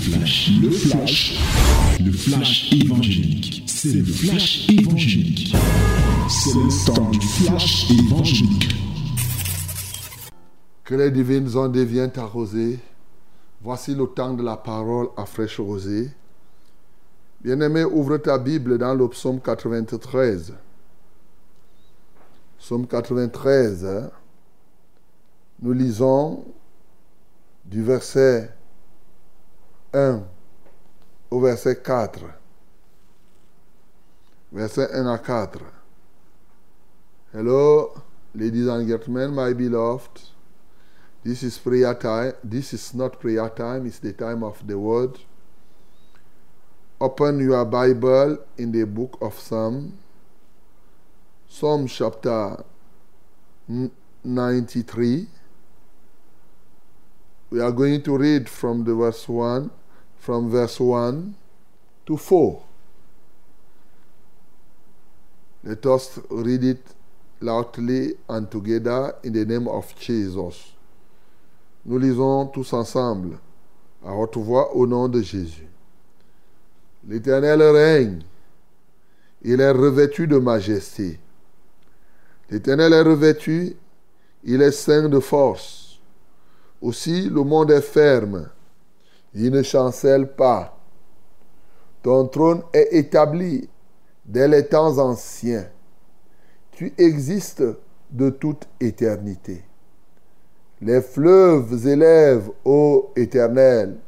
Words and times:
flash, 0.00 0.50
le 0.62 0.70
flash, 0.70 1.38
le 2.00 2.12
flash 2.12 2.72
évangélique. 2.72 3.64
C'est 3.66 3.92
le 3.92 4.04
flash 4.04 4.68
évangélique. 4.70 5.54
C'est 6.28 6.54
le 6.54 6.86
temps 6.86 7.10
du 7.10 7.20
flash 7.20 7.90
évangélique. 7.90 8.74
Que 10.84 10.94
les 10.94 11.10
divines 11.10 11.54
ondes 11.54 11.72
deviennent 11.72 12.12
arrosées. 12.16 12.78
Voici 13.62 13.94
le 13.94 14.06
temps 14.06 14.32
de 14.32 14.42
la 14.42 14.56
parole 14.56 15.08
à 15.18 15.26
fraîche 15.26 15.60
rosée. 15.60 16.10
Bien-aimé, 17.42 17.84
ouvre 17.84 18.16
ta 18.16 18.38
Bible 18.38 18.78
dans 18.78 18.94
le 18.94 19.06
psaume 19.08 19.40
93. 19.40 20.54
Psaume 22.58 22.86
93. 22.86 23.84
hein. 23.84 24.10
Nous 25.60 25.72
lisons 25.74 26.44
du 27.66 27.82
verset 27.82 28.50
1 29.92 30.22
au 31.30 31.40
verset 31.40 31.82
4. 31.82 32.20
Verset 34.52 34.88
1 34.92 35.06
à 35.06 35.18
4. 35.18 35.60
Hello, 37.32 37.92
ladies 38.34 38.68
and 38.68 38.86
gentlemen, 38.86 39.34
my 39.34 39.52
beloved. 39.52 40.20
This 41.24 41.42
is 41.42 41.58
prayer 41.58 41.94
time. 41.94 42.32
This 42.42 42.72
is 42.72 42.94
not 42.94 43.20
prayer 43.20 43.48
time, 43.50 43.86
it's 43.86 43.98
the 43.98 44.12
time 44.12 44.42
of 44.42 44.66
the 44.66 44.78
word. 44.78 45.18
Open 47.00 47.40
your 47.40 47.64
Bible 47.64 48.38
in 48.58 48.72
the 48.72 48.84
book 48.84 49.18
of 49.20 49.38
Psalm. 49.38 49.98
Psalm 51.48 51.86
chapter 51.86 52.64
93. 54.24 55.26
We 57.50 57.60
are 57.60 57.72
going 57.72 58.02
to 58.02 58.16
read 58.16 58.48
from 58.48 58.84
the 58.84 58.94
verse 58.94 59.28
1, 59.28 59.70
from 60.20 60.50
verse 60.50 60.78
1 60.78 61.34
to 62.06 62.16
4. 62.16 62.62
Let 65.64 65.84
us 65.86 66.20
read 66.30 66.64
it 66.64 66.82
loudly 67.40 68.14
and 68.28 68.50
together 68.50 69.14
in 69.24 69.32
the 69.32 69.44
name 69.44 69.66
of 69.66 69.94
Jesus. 69.98 70.74
Nous 71.84 71.98
lisons 71.98 72.46
tous 72.52 72.72
ensemble 72.74 73.38
à 74.04 74.14
haute 74.14 74.36
voix 74.36 74.74
au 74.76 74.86
nom 74.86 75.08
de 75.08 75.22
Jésus. 75.22 75.66
L'Éternel 77.08 77.62
règne. 77.62 78.22
Il 79.42 79.60
est 79.60 79.70
revêtu 79.70 80.26
de 80.26 80.36
majesté. 80.36 81.18
L'Éternel 82.50 82.92
est 82.92 83.02
revêtu. 83.02 83.76
Il 84.44 84.60
est 84.60 84.72
saint 84.72 85.08
de 85.08 85.18
force. 85.18 85.98
Aussi, 86.82 87.28
le 87.28 87.42
monde 87.42 87.70
est 87.70 87.80
ferme. 87.80 88.50
Il 89.34 89.52
ne 89.52 89.62
chancelle 89.62 90.32
pas. 90.32 90.76
Ton 92.02 92.26
trône 92.26 92.62
est 92.72 92.88
établi 92.92 93.68
dès 94.24 94.48
les 94.48 94.66
temps 94.66 94.98
anciens. 94.98 95.66
Tu 96.72 96.92
existes 96.98 97.64
de 98.10 98.30
toute 98.30 98.66
éternité. 98.80 99.62
Les 100.80 101.02
fleuves 101.02 101.86
élèvent, 101.86 102.50
ô 102.64 103.12
Éternel, 103.14 103.98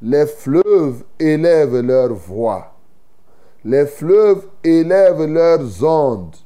les 0.00 0.26
fleuves 0.26 1.04
élèvent 1.18 1.80
leur 1.80 2.14
voix. 2.14 2.74
Les 3.64 3.84
fleuves 3.86 4.46
élèvent 4.64 5.26
leurs 5.26 5.84
ondes 5.84 6.36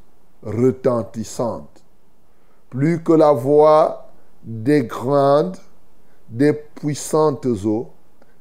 retentissantes. 0.42 1.84
Plus 2.68 3.00
que 3.02 3.12
la 3.12 3.30
voix 3.32 4.10
des 4.42 4.82
grandes, 4.82 5.56
des 6.28 6.52
puissantes 6.52 7.46
eaux, 7.46 7.93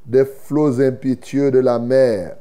des 0.05 0.25
flots 0.25 0.81
impétueux 0.81 1.51
de 1.51 1.59
la 1.59 1.79
mer, 1.79 2.37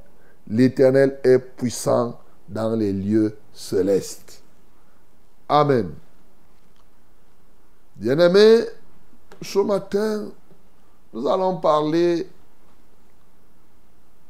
l'Éternel 0.49 1.19
est 1.25 1.39
puissant 1.39 2.19
dans 2.49 2.75
les 2.75 2.93
lieux 2.93 3.37
célestes. 3.53 4.43
Amen. 5.49 5.93
Bien-aimés, 7.97 8.65
ce 9.41 9.59
matin, 9.61 10.29
nous 11.13 11.29
allons 11.29 11.59
parler 11.59 12.29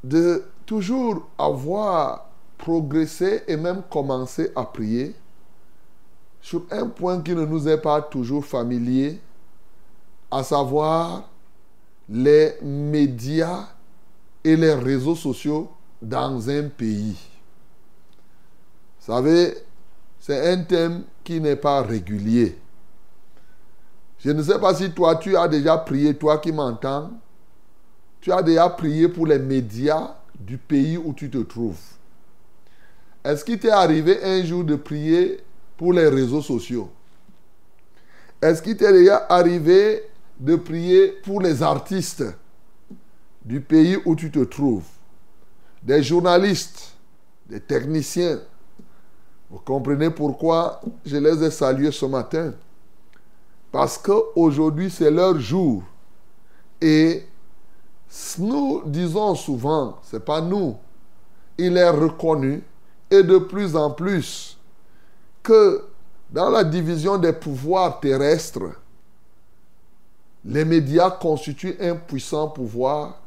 de 0.02 0.44
toujours 0.66 1.28
avoir 1.38 2.26
progressé 2.58 3.42
et 3.46 3.56
même 3.56 3.82
commencé 3.90 4.52
à 4.54 4.64
prier 4.64 5.14
sur 6.40 6.64
un 6.70 6.88
point 6.88 7.20
qui 7.20 7.34
ne 7.34 7.44
nous 7.44 7.68
est 7.68 7.80
pas 7.80 8.02
toujours 8.02 8.44
familier, 8.44 9.20
à 10.30 10.42
savoir 10.42 11.28
les 12.12 12.58
médias 12.60 13.68
et 14.44 14.54
les 14.54 14.74
réseaux 14.74 15.16
sociaux 15.16 15.70
dans 16.00 16.50
un 16.50 16.64
pays. 16.64 17.16
Vous 19.00 19.12
savez, 19.12 19.54
c'est 20.20 20.52
un 20.52 20.62
thème 20.62 21.04
qui 21.24 21.40
n'est 21.40 21.56
pas 21.56 21.80
régulier. 21.82 22.58
Je 24.18 24.30
ne 24.30 24.42
sais 24.42 24.58
pas 24.58 24.74
si 24.74 24.90
toi, 24.92 25.16
tu 25.16 25.36
as 25.36 25.48
déjà 25.48 25.78
prié, 25.78 26.14
toi 26.14 26.38
qui 26.38 26.52
m'entends, 26.52 27.10
tu 28.20 28.30
as 28.30 28.42
déjà 28.42 28.68
prié 28.68 29.08
pour 29.08 29.26
les 29.26 29.38
médias 29.38 30.14
du 30.38 30.58
pays 30.58 30.98
où 30.98 31.14
tu 31.14 31.30
te 31.30 31.38
trouves. 31.38 31.80
Est-ce 33.24 33.42
qu'il 33.42 33.58
t'est 33.58 33.70
arrivé 33.70 34.22
un 34.22 34.44
jour 34.44 34.64
de 34.64 34.76
prier 34.76 35.40
pour 35.78 35.94
les 35.94 36.08
réseaux 36.08 36.42
sociaux? 36.42 36.90
Est-ce 38.40 38.60
qu'il 38.60 38.76
t'est 38.76 38.92
déjà 38.92 39.26
arrivé 39.28 40.04
de 40.38 40.56
prier 40.56 41.08
pour 41.24 41.40
les 41.40 41.62
artistes 41.62 42.24
du 43.44 43.60
pays 43.60 43.98
où 44.04 44.14
tu 44.14 44.30
te 44.30 44.44
trouves 44.44 44.86
Des 45.82 46.02
journalistes, 46.02 46.94
des 47.48 47.60
techniciens. 47.60 48.40
Vous 49.50 49.58
comprenez 49.58 50.10
pourquoi 50.10 50.80
je 51.04 51.16
les 51.16 51.44
ai 51.44 51.50
salués 51.50 51.92
ce 51.92 52.06
matin? 52.06 52.54
Parce 53.70 53.98
qu'aujourd'hui, 53.98 54.90
c'est 54.90 55.10
leur 55.10 55.38
jour. 55.40 55.82
Et 56.80 57.24
nous 58.38 58.82
disons 58.86 59.34
souvent, 59.34 59.98
ce 60.02 60.16
n'est 60.16 60.22
pas 60.22 60.40
nous, 60.40 60.76
il 61.56 61.76
est 61.76 61.88
reconnu 61.88 62.62
et 63.10 63.22
de 63.22 63.38
plus 63.38 63.76
en 63.76 63.90
plus 63.90 64.58
que 65.42 65.84
dans 66.30 66.50
la 66.50 66.64
division 66.64 67.18
des 67.18 67.32
pouvoirs 67.32 68.00
terrestres, 68.00 68.72
les 70.44 70.64
médias 70.64 71.10
constituent 71.10 71.76
un 71.80 71.96
puissant 71.96 72.48
pouvoir 72.48 73.20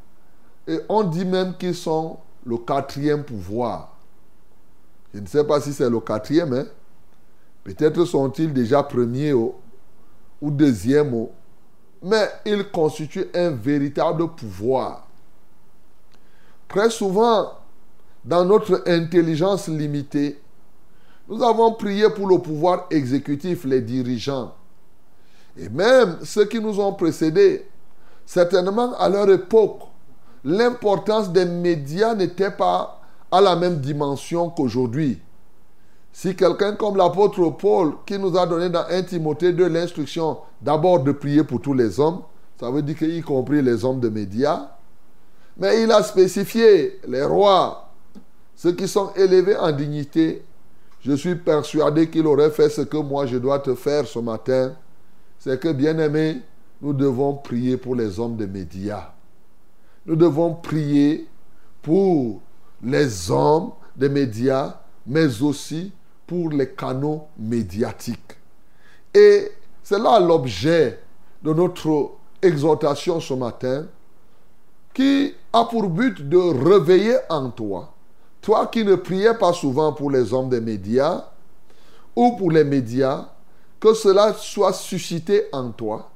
et 0.68 0.80
on 0.90 1.04
dit 1.04 1.26
même 1.26 1.56
qu'ils 1.58 1.76
sont 1.76 2.18
le 2.46 2.58
quatrième 2.58 3.24
pouvoir. 3.24 3.96
Je 5.14 5.20
ne 5.20 5.28
sais 5.28 5.44
pas 5.44 5.62
si 5.62 5.74
c'est 5.74 5.90
le 5.90 6.00
quatrième, 6.00 6.54
hein? 6.54 6.66
peut-être 7.64 8.04
sont-ils 8.06 8.54
déjà 8.54 8.84
premiers 8.84 9.34
ou, 9.34 9.56
ou 10.42 10.52
deuxième, 10.52 11.28
mais 12.04 12.30
ils 12.46 12.70
constituent 12.70 13.28
un 13.34 13.52
véritable 13.52 14.28
pouvoir. 14.36 15.08
Très 16.68 16.90
souvent, 16.90 17.52
dans 18.24 18.44
notre 18.44 18.84
intelligence 18.88 19.68
limitée, 19.68 20.40
nous 21.28 21.42
avons 21.42 21.74
prié 21.74 22.10
pour 22.10 22.28
le 22.28 22.40
pouvoir 22.40 22.88
exécutif, 22.92 23.64
les 23.64 23.82
dirigeants. 23.82 24.54
Et 25.58 25.70
même 25.70 26.18
ceux 26.24 26.46
qui 26.46 26.60
nous 26.60 26.80
ont 26.80 26.94
précédés, 26.94 27.68
certainement 28.26 28.98
à 28.98 29.10
leur 29.10 29.30
époque, 29.30 29.82
l'importance 30.44 31.32
des 31.32 31.46
médias 31.46 32.14
n'était 32.14 32.52
pas 32.52 33.02
à 33.32 33.42
la 33.42 33.56
même 33.56 33.80
dimension 33.80 34.50
qu'aujourd'hui. 34.50 35.20
Si 36.12 36.36
quelqu'un 36.36 36.76
comme 36.76 36.96
l'apôtre 36.96 37.50
Paul, 37.50 37.96
qui 38.06 38.18
nous 38.18 38.38
a 38.38 38.46
donné 38.46 38.70
dans 38.70 38.86
1 38.90 39.04
Timothée 39.04 39.52
2 39.52 39.68
l'instruction 39.68 40.38
d'abord 40.62 41.02
de 41.02 41.12
prier 41.12 41.44
pour 41.44 41.62
tous 41.62 41.74
les 41.74 42.00
hommes, 42.00 42.22
ça 42.60 42.72
veut 42.72 42.82
dire 42.82 43.02
y 43.04 43.22
compris 43.22 43.62
les 43.62 43.84
hommes 43.84 44.00
de 44.00 44.08
médias, 44.08 44.70
mais 45.58 45.84
il 45.84 45.92
a 45.92 46.02
spécifié 46.04 47.00
les 47.08 47.24
rois, 47.24 47.90
ceux 48.56 48.72
qui 48.72 48.88
sont 48.88 49.12
élevés 49.16 49.58
en 49.58 49.72
dignité. 49.72 50.44
Je 51.02 51.14
suis 51.14 51.36
persuadé 51.36 52.10
qu'il 52.10 52.26
aurait 52.28 52.50
fait 52.50 52.70
ce 52.70 52.82
que 52.82 52.98
moi 52.98 53.26
je 53.26 53.38
dois 53.38 53.60
te 53.60 53.76
faire 53.76 54.08
ce 54.08 54.20
matin. 54.20 54.74
C'est 55.40 55.60
que, 55.60 55.72
bien 55.72 55.98
aimé, 56.00 56.42
nous 56.82 56.94
devons 56.94 57.36
prier 57.36 57.78
pour 57.78 57.96
les 57.96 58.20
hommes 58.20 58.36
de 58.36 58.46
médias. 58.46 59.12
Nous 60.06 60.16
devons 60.16 60.54
prier 60.54 61.28
pour 61.82 62.42
les 62.84 63.32
hommes 63.32 63.72
des 63.96 64.10
médias, 64.10 64.78
mais 65.06 65.42
aussi 65.42 65.92
pour 66.28 66.50
les 66.50 66.70
canaux 66.70 67.28
médiatiques. 67.38 68.38
Et 69.14 69.52
c'est 69.84 70.00
là 70.00 70.20
l'objet 70.20 71.00
de 71.44 71.54
notre 71.54 72.12
exhortation 72.42 73.20
ce 73.20 73.34
matin, 73.34 73.86
qui 74.94 75.34
a 75.52 75.66
pour 75.66 75.90
but 75.90 76.28
de 76.28 76.38
réveiller 76.38 77.18
en 77.30 77.50
toi, 77.50 77.94
toi 78.42 78.68
qui 78.68 78.84
ne 78.84 78.96
priais 78.96 79.34
pas 79.34 79.54
souvent 79.54 79.94
pour 79.94 80.10
les 80.10 80.34
hommes 80.34 80.50
des 80.50 80.62
médias 80.62 81.26
ou 82.16 82.36
pour 82.38 82.52
les 82.52 82.64
médias, 82.64 83.28
que 83.86 83.94
cela 83.94 84.34
soit 84.34 84.74
suscité 84.74 85.46
en 85.52 85.70
toi, 85.72 86.10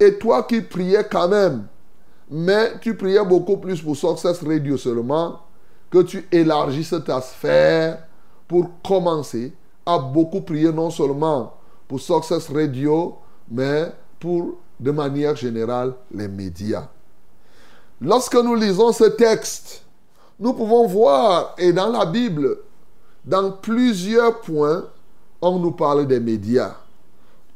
et 0.00 0.18
toi 0.18 0.42
qui 0.42 0.60
priais 0.60 1.06
quand 1.10 1.28
même 1.28 1.66
mais 2.30 2.78
tu 2.80 2.96
priais 2.96 3.24
beaucoup 3.24 3.58
plus 3.58 3.80
pour 3.80 3.96
Success 3.96 4.42
Radio 4.42 4.76
seulement, 4.76 5.40
que 5.90 6.02
tu 6.02 6.26
élargisses 6.32 6.94
ta 7.04 7.20
sphère 7.20 8.04
pour 8.48 8.70
commencer 8.82 9.52
à 9.86 9.98
beaucoup 9.98 10.40
prier 10.40 10.72
non 10.72 10.90
seulement 10.90 11.54
pour 11.86 12.00
Success 12.00 12.48
Radio, 12.50 13.16
mais 13.48 13.92
pour, 14.18 14.56
de 14.80 14.90
manière 14.90 15.36
générale, 15.36 15.94
les 16.12 16.28
médias. 16.28 16.88
Lorsque 18.00 18.34
nous 18.34 18.54
lisons 18.54 18.92
ce 18.92 19.04
texte, 19.04 19.82
nous 20.40 20.54
pouvons 20.54 20.86
voir, 20.86 21.54
et 21.58 21.72
dans 21.72 21.90
la 21.90 22.06
Bible, 22.06 22.58
dans 23.24 23.52
plusieurs 23.52 24.40
points, 24.40 24.84
on 25.40 25.58
nous 25.58 25.72
parle 25.72 26.06
des 26.06 26.20
médias. 26.20 26.74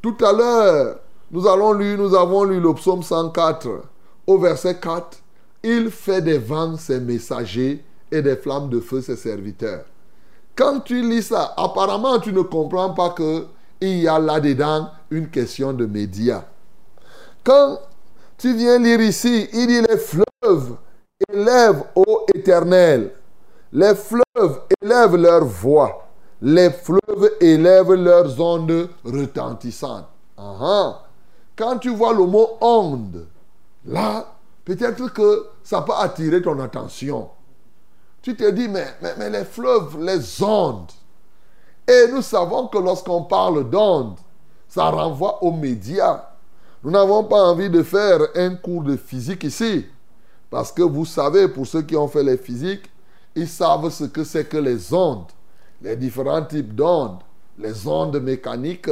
Tout 0.00 0.17
à 0.25 0.33
l'heure, 0.33 1.00
nous, 1.31 1.47
avons 1.47 1.73
lu 1.73 2.61
le 2.61 2.75
psaume 2.75 3.03
104 3.03 3.83
au 4.27 4.39
verset 4.39 4.79
4. 4.79 5.19
Il 5.62 5.91
fait 5.91 6.23
des 6.23 6.39
vents 6.39 6.77
ses 6.77 7.00
messagers 7.00 7.85
et 8.11 8.23
des 8.23 8.37
flammes 8.37 8.69
de 8.69 8.81
feu 8.81 9.00
ses 9.00 9.17
serviteurs. 9.17 9.85
Quand 10.55 10.81
tu 10.81 11.03
lis 11.03 11.23
ça, 11.23 11.55
apparemment 11.56 12.19
tu 12.19 12.33
ne 12.33 12.43
comprends 12.43 12.95
pas 12.95 13.11
que 13.11 13.47
il 13.81 13.99
y 14.00 14.09
a 14.09 14.19
là-dedans 14.19 14.89
une 15.11 15.29
question 15.29 15.73
de 15.73 15.87
médias. 15.87 16.44
Quand 17.44 17.79
tu 18.37 18.55
viens 18.55 18.79
lire 18.79 19.01
ici, 19.01 19.49
il 19.53 19.67
dit 19.67 19.81
les 19.81 19.99
fleuves 19.99 20.77
élèvent 21.33 21.85
ô 21.94 22.25
éternel. 22.35 23.12
Les 23.73 23.94
fleuves 23.94 24.61
élèvent 24.83 25.17
leur 25.17 25.44
voix. 25.44 26.07
Les 26.40 26.70
fleuves 26.70 27.31
élèvent 27.40 27.94
leurs 27.94 28.40
ondes 28.40 28.88
retentissantes. 29.05 30.06
Quand 30.37 31.79
tu 31.81 31.90
vois 31.90 32.12
le 32.12 32.25
mot 32.25 32.50
onde, 32.61 33.26
là, 33.85 34.35
peut-être 34.64 35.12
que 35.12 35.46
ça 35.64 35.82
peut 35.82 35.94
attirer 35.96 36.40
ton 36.40 36.61
attention. 36.61 37.29
Tu 38.23 38.37
te 38.37 38.50
dis, 38.50 38.69
mais, 38.69 38.87
mais, 39.17 39.31
les 39.31 39.44
fleuves, 39.44 39.99
les 40.00 40.43
ondes. 40.43 40.90
Et 41.87 42.06
nous 42.12 42.23
savons 42.23 42.69
que 42.69 42.79
lorsqu'on 42.79 43.23
parle 43.23 43.69
d'ondes, 43.69 44.19
ça 44.69 44.91
renvoie 44.91 45.43
aux 45.43 45.52
médias. 45.52 46.25
Nous 46.84 46.91
n'avons 46.91 47.25
pas 47.25 47.43
envie 47.43 47.70
de 47.70 47.82
faire 47.82 48.20
un 48.37 48.55
cours 48.55 48.82
de 48.82 48.96
physique 48.96 49.44
ici. 49.44 49.87
Parce 50.50 50.70
que 50.70 50.82
vous 50.82 51.05
savez, 51.05 51.49
pour 51.49 51.67
ceux 51.67 51.82
qui 51.82 51.96
ont 51.96 52.08
fait 52.08 52.23
les 52.23 52.37
physiques, 52.37 52.91
ils 53.34 53.49
savent 53.49 53.91
ce 53.91 54.05
que 54.05 54.25
c'est 54.25 54.49
que 54.49 54.56
les 54.56 54.93
ondes, 54.93 55.26
les 55.83 55.97
différents 55.97 56.43
types 56.43 56.75
d'ondes, 56.75 57.19
les 57.59 57.87
ondes 57.87 58.21
mécaniques, 58.21 58.91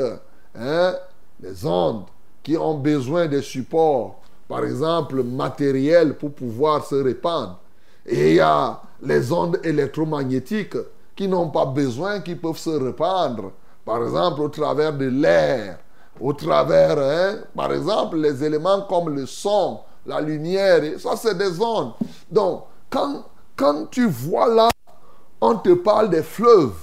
hein, 0.55 0.95
les 1.41 1.67
ondes 1.67 2.05
qui 2.43 2.57
ont 2.57 2.79
besoin 2.79 3.27
de 3.27 3.41
supports, 3.41 4.21
par 4.49 4.65
exemple 4.65 5.23
matériels 5.23 6.15
pour 6.15 6.33
pouvoir 6.33 6.85
se 6.85 6.95
répandre. 6.95 7.59
Et 8.05 8.31
il 8.31 8.37
y 8.37 8.41
a 8.41 8.81
les 9.03 9.33
ondes 9.33 9.59
électromagnétiques 9.65 10.77
qui 11.15 11.29
n'ont 11.29 11.49
pas 11.49 11.67
besoin, 11.67 12.21
qui 12.21 12.35
peuvent 12.35 12.59
se 12.59 12.71
répandre, 12.71 13.53
par 13.85 14.03
exemple 14.03 14.43
au 14.43 14.49
travers 14.49 14.93
de 14.93 15.07
l'air, 15.07 15.79
au 16.21 16.33
travers, 16.33 16.99
hein, 16.99 17.39
par 17.55 17.73
exemple, 17.73 18.17
les 18.17 18.45
éléments 18.45 18.83
comme 18.83 19.15
le 19.15 19.27
son, 19.27 19.81
la 20.07 20.21
lumière, 20.21 20.83
ça 20.99 21.17
c'est 21.17 21.37
des 21.37 21.61
ondes. 21.61 21.93
Donc, 22.31 22.65
quand, 22.89 23.25
quand 23.57 23.87
tu 23.91 24.07
vois 24.07 24.49
là, 24.49 24.69
on 25.41 25.57
te 25.57 25.75
parle 25.75 26.11
des 26.11 26.23
fleuves 26.23 26.75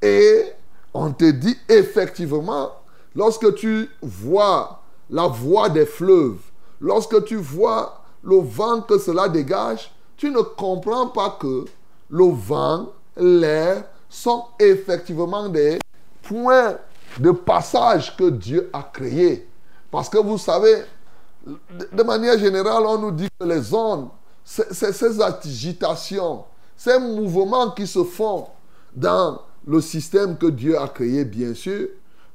et 0.00 0.52
on 0.94 1.12
te 1.12 1.30
dit 1.30 1.56
effectivement, 1.68 2.70
lorsque 3.14 3.54
tu 3.54 3.88
vois 4.02 4.80
la 5.10 5.26
voie 5.26 5.68
des 5.68 5.86
fleuves, 5.86 6.40
lorsque 6.80 7.24
tu 7.24 7.36
vois 7.36 8.02
le 8.22 8.36
vent 8.36 8.82
que 8.82 8.98
cela 8.98 9.28
dégage, 9.28 9.92
tu 10.16 10.30
ne 10.30 10.40
comprends 10.40 11.08
pas 11.08 11.36
que 11.40 11.64
le 12.10 12.24
vent, 12.32 12.88
l'air 13.16 13.84
sont 14.08 14.44
effectivement 14.58 15.48
des 15.48 15.78
points 16.22 16.76
de 17.18 17.30
passage 17.30 18.16
que 18.16 18.30
Dieu 18.30 18.70
a 18.72 18.82
créés. 18.82 19.48
Parce 19.90 20.08
que 20.08 20.18
vous 20.18 20.38
savez, 20.38 20.82
de 21.44 22.02
manière 22.02 22.38
générale, 22.38 22.84
on 22.86 22.98
nous 22.98 23.10
dit 23.10 23.28
que 23.38 23.46
les 23.46 23.74
ondes, 23.74 24.08
c'est 24.44 24.72
ces 24.72 25.20
agitations, 25.20 26.44
ces 26.82 26.98
mouvements 26.98 27.70
qui 27.70 27.86
se 27.86 28.02
font 28.02 28.48
dans 28.92 29.38
le 29.64 29.80
système 29.80 30.36
que 30.36 30.46
Dieu 30.46 30.76
a 30.76 30.88
créé, 30.88 31.24
bien 31.24 31.54
sûr, 31.54 31.86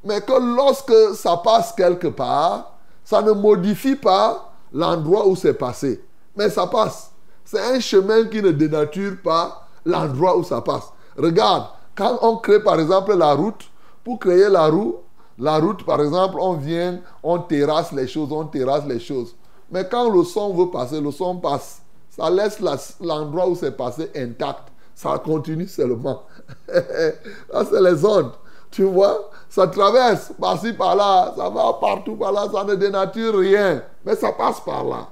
mais 0.05 0.21
que 0.21 0.55
lorsque 0.55 1.15
ça 1.15 1.35
passe 1.35 1.73
quelque 1.73 2.07
part, 2.07 2.77
ça 3.03 3.21
ne 3.21 3.33
modifie 3.33 3.97
pas 3.97 4.53
l'endroit 4.71 5.27
où 5.27 5.35
c'est 5.35 5.53
passé. 5.53 6.01
Mais 6.37 6.49
ça 6.49 6.65
passe. 6.65 7.11
C'est 7.43 7.59
un 7.59 7.81
chemin 7.81 8.23
qui 8.23 8.41
ne 8.41 8.51
dénature 8.51 9.17
pas 9.21 9.67
l'endroit 9.83 10.37
où 10.37 10.45
ça 10.45 10.61
passe. 10.61 10.93
Regarde, 11.17 11.65
quand 11.93 12.17
on 12.21 12.37
crée 12.37 12.63
par 12.63 12.79
exemple 12.79 13.17
la 13.17 13.33
route, 13.33 13.69
pour 14.05 14.17
créer 14.17 14.47
la 14.47 14.67
roue, 14.67 14.95
la 15.37 15.57
route, 15.57 15.83
par 15.83 16.01
exemple, 16.01 16.37
on 16.39 16.53
vient, 16.53 17.01
on 17.21 17.39
terrasse 17.39 17.91
les 17.91 18.07
choses, 18.07 18.31
on 18.31 18.45
terrasse 18.45 18.85
les 18.85 19.01
choses. 19.01 19.35
Mais 19.69 19.85
quand 19.89 20.09
le 20.09 20.23
son 20.23 20.53
veut 20.53 20.71
passer, 20.71 21.01
le 21.01 21.11
son 21.11 21.35
passe. 21.35 21.81
Ça 22.17 22.29
laisse 22.29 22.59
l'endroit 22.99 23.47
où 23.47 23.55
c'est 23.55 23.75
passé 23.75 24.11
intact. 24.15 24.69
Ça 24.95 25.19
continue 25.23 25.67
seulement. 25.67 26.23
Là, 26.67 27.63
c'est 27.69 27.81
les 27.81 28.03
ondes. 28.03 28.31
Tu 28.71 28.83
vois, 28.83 29.29
ça 29.49 29.67
traverse 29.67 30.31
par-ci, 30.39 30.73
par-là, 30.73 31.33
ça 31.37 31.49
va 31.49 31.73
partout 31.79 32.15
par 32.15 32.31
là, 32.31 32.47
ça 32.51 32.63
ne 32.63 32.75
dénature 32.75 33.37
rien. 33.37 33.81
Mais 34.05 34.15
ça 34.15 34.31
passe 34.33 34.59
par 34.59 34.83
là. 34.83 35.07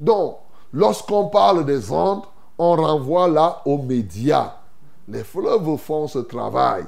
Donc, 0.00 0.38
lorsqu'on 0.72 1.28
parle 1.28 1.64
des 1.64 1.90
ondes, 1.92 2.22
on 2.58 2.74
renvoie 2.74 3.28
là 3.28 3.62
aux 3.64 3.78
médias. 3.78 4.54
Les 5.08 5.22
fleuves 5.22 5.76
font 5.76 6.08
ce 6.08 6.18
travail. 6.18 6.84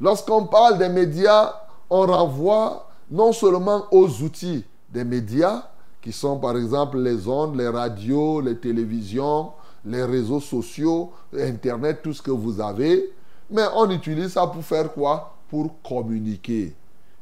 Lorsqu'on 0.00 0.46
parle 0.46 0.78
des 0.78 0.88
médias, 0.88 1.54
on 1.88 2.06
renvoie 2.06 2.88
non 3.10 3.32
seulement 3.32 3.84
aux 3.92 4.08
outils 4.22 4.64
des 4.90 5.04
médias, 5.04 5.62
qui 6.02 6.12
sont 6.12 6.38
par 6.38 6.56
exemple 6.56 6.98
les 6.98 7.26
ondes, 7.28 7.56
les 7.56 7.68
radios, 7.68 8.40
les 8.40 8.58
télévisions, 8.58 9.52
les 9.84 10.04
réseaux 10.04 10.40
sociaux, 10.40 11.12
Internet, 11.32 12.00
tout 12.02 12.12
ce 12.12 12.20
que 12.20 12.30
vous 12.30 12.60
avez, 12.60 13.12
mais 13.50 13.64
on 13.74 13.88
utilise 13.90 14.32
ça 14.32 14.46
pour 14.46 14.64
faire 14.64 14.92
quoi? 14.92 15.34
Pour 15.48 15.80
communiquer. 15.82 16.74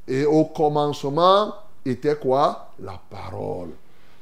Et 0.09 0.25
au 0.25 0.44
commencement 0.47 1.55
était 1.85 2.17
quoi? 2.17 2.71
La 2.81 3.00
parole. 3.11 3.71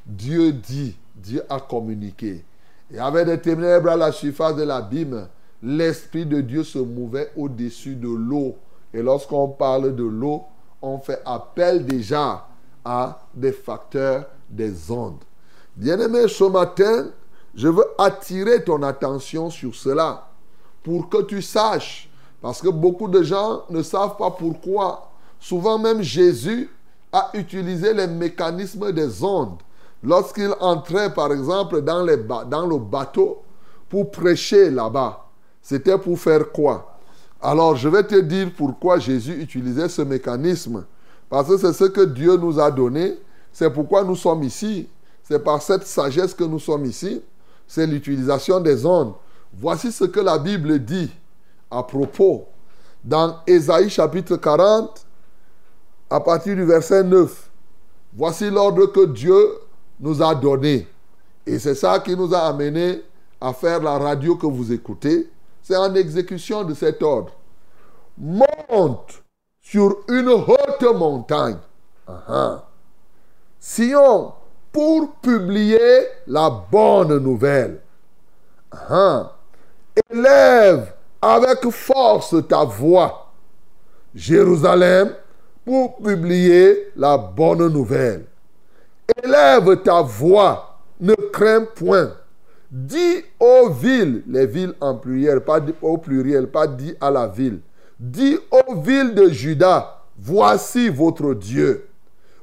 Dieu 0.05 0.53
dit, 0.53 0.97
Dieu 1.15 1.43
a 1.49 1.61
communiqué. 1.61 2.45
Et 2.93 2.99
avec 2.99 3.27
des 3.27 3.41
ténèbres 3.41 3.91
à 3.91 3.97
la 3.97 4.13
surface 4.13 4.57
de 4.57 4.63
l'abîme, 4.63 5.29
l'Esprit 5.63 6.25
de 6.25 6.41
Dieu 6.41 6.65
se 6.65 6.79
mouvait 6.79 7.31
au-dessus 7.37 7.95
de 7.95 8.09
l'eau. 8.09 8.57
Et 8.95 9.03
lorsqu'on 9.03 9.49
parle 9.49 9.95
de 9.95 10.05
l'eau, 10.05 10.45
on 10.81 10.99
fait 10.99 11.21
appel 11.25 11.85
déjà 11.85 12.47
à 12.85 13.21
des 13.35 13.53
facteurs 13.53 14.27
des 14.49 14.91
ondes. 14.91 15.23
Bien-aimé, 15.77 16.27
ce 16.29 16.45
matin, 16.45 17.07
je 17.55 17.69
veux 17.69 17.87
attirer 17.99 18.63
ton 18.65 18.83
attention 18.83 19.51
sur 19.51 19.75
cela 19.75 20.29
pour 20.83 21.09
que 21.09 21.23
tu 21.23 21.43
saches, 21.43 22.11
parce 22.41 22.61
que 22.61 22.69
beaucoup 22.69 23.09
de 23.09 23.23
gens 23.23 23.65
ne 23.71 23.83
savent 23.83 24.17
pas 24.17 24.31
pourquoi. 24.31 25.11
Souvent 25.41 25.79
même 25.79 26.03
Jésus 26.03 26.71
a 27.13 27.31
utilisé 27.35 27.95
les 27.95 28.07
mécanismes 28.07 28.93
des 28.93 29.23
ondes 29.23 29.59
lorsqu'il 30.03 30.53
entrait 30.61 31.13
par 31.13 31.33
exemple 31.33 31.83
dans, 31.83 32.05
les 32.05 32.17
dans 32.17 32.67
le 32.67 32.79
bateau 32.79 33.43
pour 33.89 34.11
prêcher 34.11 34.71
là-bas. 34.71 35.25
C'était 35.63 35.99
pour 35.99 36.19
faire 36.19 36.51
quoi? 36.53 36.99
Alors 37.41 37.77
je 37.77 37.89
vais 37.89 38.03
te 38.03 38.19
dire 38.21 38.51
pourquoi 38.57 38.99
Jésus 38.99 39.41
utilisait 39.41 39.89
ce 39.89 40.03
mécanisme. 40.03 40.85
Parce 41.29 41.49
que 41.49 41.59
c'est 41.59 41.73
ce 41.73 41.85
que 41.85 42.05
Dieu 42.05 42.37
nous 42.37 42.59
a 42.59 42.71
donné. 42.71 43.19
C'est 43.59 43.71
pourquoi 43.71 44.05
nous 44.05 44.15
sommes 44.15 44.45
ici. 44.45 44.89
C'est 45.25 45.43
par 45.43 45.61
cette 45.61 45.85
sagesse 45.85 46.33
que 46.33 46.45
nous 46.45 46.61
sommes 46.61 46.85
ici. 46.85 47.21
C'est 47.67 47.89
l'utilisation 47.89 48.61
des 48.61 48.87
ondes. 48.87 49.15
Voici 49.53 49.91
ce 49.91 50.05
que 50.05 50.21
la 50.21 50.39
Bible 50.39 50.79
dit 50.79 51.11
à 51.69 51.83
propos. 51.83 52.47
Dans 53.03 53.39
Ésaïe 53.49 53.91
chapitre 53.91 54.37
40, 54.37 55.05
à 56.09 56.21
partir 56.21 56.55
du 56.55 56.65
verset 56.65 57.03
9. 57.03 57.51
Voici 58.15 58.49
l'ordre 58.49 58.87
que 58.87 59.07
Dieu 59.07 59.59
nous 59.99 60.23
a 60.23 60.37
donné. 60.37 60.87
Et 61.45 61.59
c'est 61.59 61.75
ça 61.75 61.99
qui 61.99 62.17
nous 62.17 62.33
a 62.33 62.43
amené 62.43 63.03
à 63.41 63.53
faire 63.53 63.83
la 63.83 63.99
radio 63.99 64.37
que 64.37 64.47
vous 64.47 64.73
écoutez 64.73 65.29
c'est 65.65 65.77
en 65.77 65.93
exécution 65.97 66.63
de 66.63 66.75
cet 66.75 67.03
ordre. 67.03 67.33
Monte 68.17 69.23
sur 69.61 69.97
une 70.09 70.29
haute 70.29 70.95
montagne. 70.95 71.59
Sion, 73.61 74.33
pour 74.73 75.17
publier 75.17 75.79
la 76.27 76.51
bonne 76.71 77.19
nouvelle. 77.19 77.81
Élève 80.11 80.93
avec 81.21 81.69
force 81.71 82.37
ta 82.47 82.65
voix. 82.65 83.33
Jérusalem, 84.15 85.15
pour 85.65 85.97
publier 85.97 86.91
la 86.97 87.19
bonne 87.19 87.69
nouvelle. 87.69 88.27
Élève 89.23 89.83
ta 89.83 90.03
voix, 90.03 90.79
ne 91.01 91.15
crains 91.15 91.65
point. 91.75 92.13
Dis 92.71 93.25
aux 93.41 93.71
villes, 93.71 94.23
les 94.29 94.47
villes 94.47 94.75
en 94.81 94.95
pluriel, 94.95 95.41
pas 95.41 95.61
au 95.83 95.99
pluriel, 95.99 96.49
pas 96.49 96.67
dit 96.67 96.95
à 97.01 97.11
la 97.11 97.27
ville. 97.27 97.61
Dis 97.99 98.39
aux 98.51 98.75
villes 98.77 99.15
de 99.15 99.29
Juda, 99.29 100.03
voici 100.19 100.89
votre 100.89 101.35
Dieu. 101.35 101.88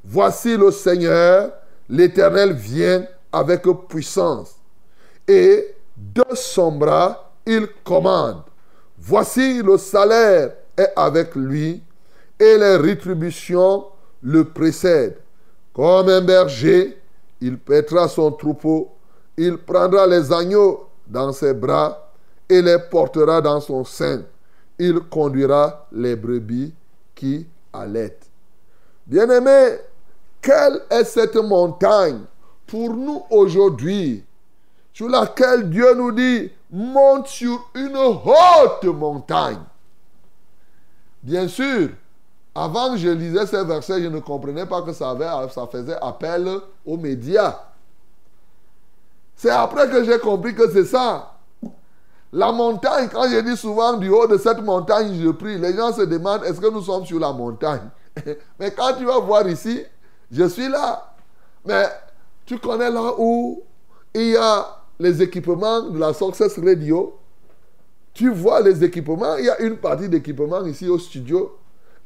Voici 0.07 0.55
le 0.55 0.69
Seigneur, 0.71 1.51
l'Éternel 1.89 2.53
vient 2.53 3.05
avec 3.31 3.63
puissance. 3.89 4.55
Et 5.27 5.73
de 5.97 6.23
son 6.35 6.71
bras, 6.73 7.31
il 7.45 7.67
commande. 7.83 8.43
Voici 8.99 9.61
le 9.63 9.77
salaire 9.77 10.53
est 10.77 10.91
avec 10.95 11.35
lui 11.35 11.81
et 12.39 12.57
les 12.57 12.75
rétributions 12.75 13.85
le 14.21 14.43
précèdent. 14.43 15.17
Comme 15.73 16.09
un 16.09 16.21
berger, 16.21 16.97
il 17.41 17.57
pètera 17.57 18.07
son 18.07 18.31
troupeau, 18.31 18.91
il 19.37 19.57
prendra 19.57 20.05
les 20.07 20.31
agneaux 20.31 20.87
dans 21.07 21.31
ses 21.33 21.53
bras 21.53 22.11
et 22.47 22.61
les 22.61 22.77
portera 22.91 23.41
dans 23.41 23.59
son 23.59 23.83
sein. 23.83 24.21
Il 24.77 24.99
conduira 25.01 25.87
les 25.91 26.15
brebis 26.15 26.73
qui 27.13 27.45
allaitent. 27.73 28.27
Bien-aimés, 29.05 29.77
quelle 30.45 30.79
est 30.91 31.03
cette 31.03 31.35
montagne 31.37 32.21
pour 32.67 32.93
nous 32.93 33.23
aujourd'hui 33.31 34.23
sur 34.93 35.09
laquelle 35.09 35.69
Dieu 35.71 35.95
nous 35.95 36.11
dit, 36.11 36.51
monte 36.71 37.27
sur 37.27 37.69
une 37.73 37.97
haute 37.97 38.83
montagne? 38.83 39.59
Bien 41.23 41.47
sûr, 41.47 41.89
avant 42.53 42.91
que 42.91 42.97
je 42.97 43.09
lisais 43.09 43.47
ces 43.47 43.63
versets, 43.65 44.03
je 44.03 44.07
ne 44.07 44.19
comprenais 44.19 44.67
pas 44.67 44.83
que 44.83 44.93
ça, 44.93 45.09
avait, 45.09 45.49
ça 45.49 45.65
faisait 45.65 45.97
appel 45.99 46.47
aux 46.85 46.97
médias. 46.97 47.59
C'est 49.35 49.49
après 49.49 49.89
que 49.89 50.03
j'ai 50.03 50.19
compris 50.19 50.53
que 50.53 50.71
c'est 50.71 50.85
ça. 50.85 51.31
La 52.31 52.51
montagne, 52.51 53.09
quand 53.11 53.27
je 53.29 53.39
dis 53.39 53.57
souvent 53.57 53.93
du 53.93 54.09
haut 54.09 54.27
de 54.27 54.37
cette 54.37 54.61
montagne, 54.61 55.19
je 55.19 55.29
prie, 55.31 55.57
les 55.57 55.75
gens 55.75 55.91
se 55.91 56.03
demandent 56.03 56.43
est-ce 56.43 56.61
que 56.61 56.69
nous 56.69 56.83
sommes 56.83 57.05
sur 57.05 57.19
la 57.19 57.33
montagne? 57.33 57.89
Mais 58.59 58.71
quand 58.71 58.93
tu 58.93 59.05
vas 59.05 59.19
voir 59.19 59.47
ici, 59.47 59.83
je 60.31 60.47
suis 60.47 60.69
là. 60.69 61.13
Mais 61.65 61.85
tu 62.45 62.57
connais 62.59 62.89
là 62.89 63.13
où 63.17 63.61
il 64.13 64.29
y 64.29 64.37
a 64.37 64.77
les 64.99 65.21
équipements 65.21 65.81
de 65.81 65.99
la 65.99 66.13
Success 66.13 66.57
Radio, 66.59 67.17
tu 68.13 68.31
vois 68.31 68.61
les 68.61 68.83
équipements, 68.83 69.35
il 69.37 69.45
y 69.45 69.49
a 69.49 69.59
une 69.59 69.77
partie 69.77 70.07
d'équipement 70.07 70.63
ici 70.65 70.87
au 70.87 70.97
studio, 70.97 71.57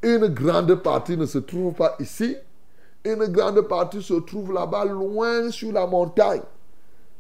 une 0.01 0.27
grande 0.27 0.73
partie 0.75 1.17
ne 1.17 1.25
se 1.25 1.37
trouve 1.37 1.73
pas 1.73 1.95
ici, 1.99 2.35
une 3.03 3.25
grande 3.27 3.61
partie 3.61 4.01
se 4.01 4.13
trouve 4.13 4.53
là-bas, 4.53 4.85
loin 4.85 5.51
sur 5.51 5.71
la 5.71 5.85
montagne. 5.85 6.41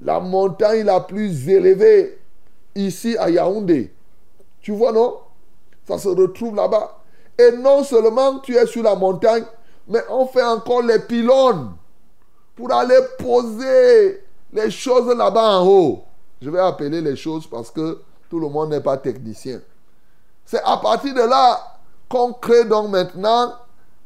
La 0.01 0.19
montagne 0.19 0.85
la 0.85 1.01
plus 1.01 1.49
élevée, 1.49 2.19
ici 2.75 3.17
à 3.17 3.29
Yaoundé. 3.29 3.93
Tu 4.61 4.71
vois, 4.71 4.91
non? 4.91 5.17
Ça 5.87 5.97
se 5.97 6.07
retrouve 6.07 6.55
là-bas. 6.55 7.01
Et 7.37 7.51
non 7.57 7.83
seulement 7.83 8.39
tu 8.39 8.55
es 8.55 8.65
sur 8.65 8.83
la 8.83 8.95
montagne, 8.95 9.43
mais 9.89 10.03
on 10.09 10.27
fait 10.27 10.43
encore 10.43 10.83
les 10.83 10.99
pylônes 10.99 11.71
pour 12.55 12.71
aller 12.71 12.99
poser 13.17 14.23
les 14.53 14.69
choses 14.69 15.13
là-bas 15.15 15.59
en 15.59 15.67
haut. 15.67 16.03
Je 16.41 16.49
vais 16.49 16.59
appeler 16.59 17.01
les 17.01 17.15
choses 17.15 17.47
parce 17.47 17.71
que 17.71 17.99
tout 18.29 18.39
le 18.39 18.47
monde 18.47 18.69
n'est 18.69 18.81
pas 18.81 18.97
technicien. 18.97 19.59
C'est 20.45 20.61
à 20.63 20.77
partir 20.77 21.13
de 21.13 21.21
là 21.21 21.59
qu'on 22.07 22.33
crée 22.33 22.65
donc 22.65 22.89
maintenant 22.89 23.53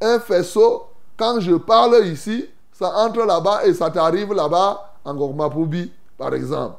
un 0.01 0.19
faisceau. 0.19 0.87
Quand 1.17 1.39
je 1.39 1.55
parle 1.55 2.05
ici, 2.07 2.49
ça 2.71 2.91
entre 2.95 3.25
là-bas 3.25 3.65
et 3.65 3.73
ça 3.73 3.89
t'arrive 3.89 4.33
là-bas 4.33 4.93
en 5.05 5.13
Gormapoubi, 5.13 5.91
par 6.17 6.33
exemple. 6.33 6.75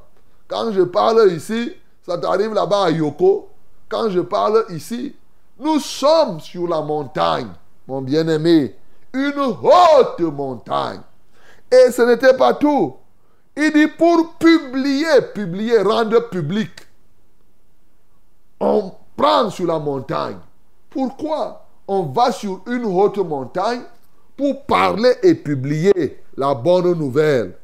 Quand 0.49 0.73
je 0.73 0.82
parle 0.82 1.30
ici, 1.32 1.73
ça 2.06 2.18
t'arrive 2.18 2.54
là-bas 2.54 2.84
à 2.84 2.90
Yoko. 2.90 3.49
Quand 3.88 4.08
je 4.08 4.20
parle 4.20 4.64
ici, 4.70 5.14
nous 5.58 5.78
sommes 5.78 6.40
sur 6.40 6.66
la 6.66 6.80
montagne, 6.80 7.49
mon 7.87 8.02
bien-aimé. 8.02 8.75
Une 9.14 9.38
haute 9.38 10.21
montagne. 10.21 11.00
Et 11.71 11.90
ce 11.92 12.02
n'était 12.02 12.37
pas 12.37 12.54
tout. 12.54 12.97
Il 13.56 13.73
dit 13.73 13.87
pour 13.87 14.35
publier, 14.35 15.23
publier, 15.33 15.78
rendre 15.78 16.28
public. 16.28 16.71
On 18.59 18.92
prend 19.16 19.50
sur 19.50 19.66
la 19.66 19.78
montagne. 19.78 20.38
Pourquoi 20.90 21.64
On 21.87 22.02
va 22.02 22.33
sur 22.33 22.61
une 22.66 22.85
haute 22.85 23.18
montagne 23.18 23.83
pour 24.37 24.64
parler 24.66 25.14
et 25.23 25.35
publier 25.35 26.25
la 26.37 26.54
bonne 26.54 26.94
nouvelle? 26.94 27.56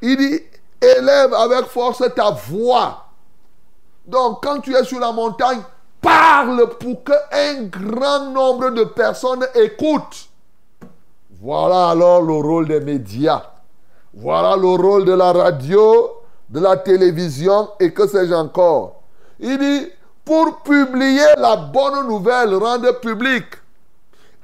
Il 0.00 0.16
dit, 0.16 0.40
élève 0.80 1.34
avec 1.34 1.66
force 1.66 2.04
ta 2.14 2.30
voix. 2.30 3.06
Donc 4.06 4.42
quand 4.44 4.60
tu 4.60 4.74
es 4.76 4.84
sur 4.84 5.00
la 5.00 5.10
montagne, 5.10 5.60
parle 6.00 6.68
pour 6.78 7.02
qu'un 7.02 7.64
grand 7.64 8.30
nombre 8.30 8.70
de 8.70 8.84
personnes 8.84 9.46
écoutent. 9.54 10.28
Voilà 11.44 11.90
alors 11.90 12.22
le 12.22 12.32
rôle 12.32 12.68
des 12.68 12.80
médias. 12.80 13.42
Voilà 14.14 14.56
le 14.56 14.66
rôle 14.66 15.04
de 15.04 15.12
la 15.12 15.30
radio, 15.30 16.10
de 16.48 16.58
la 16.58 16.78
télévision 16.78 17.68
et 17.78 17.92
que 17.92 18.06
sais-je 18.06 18.32
encore. 18.32 19.02
Il 19.38 19.58
dit, 19.58 19.90
pour 20.24 20.62
publier 20.62 21.26
la 21.36 21.56
bonne 21.56 22.08
nouvelle, 22.08 22.54
rendre 22.54 22.98
public. 22.98 23.44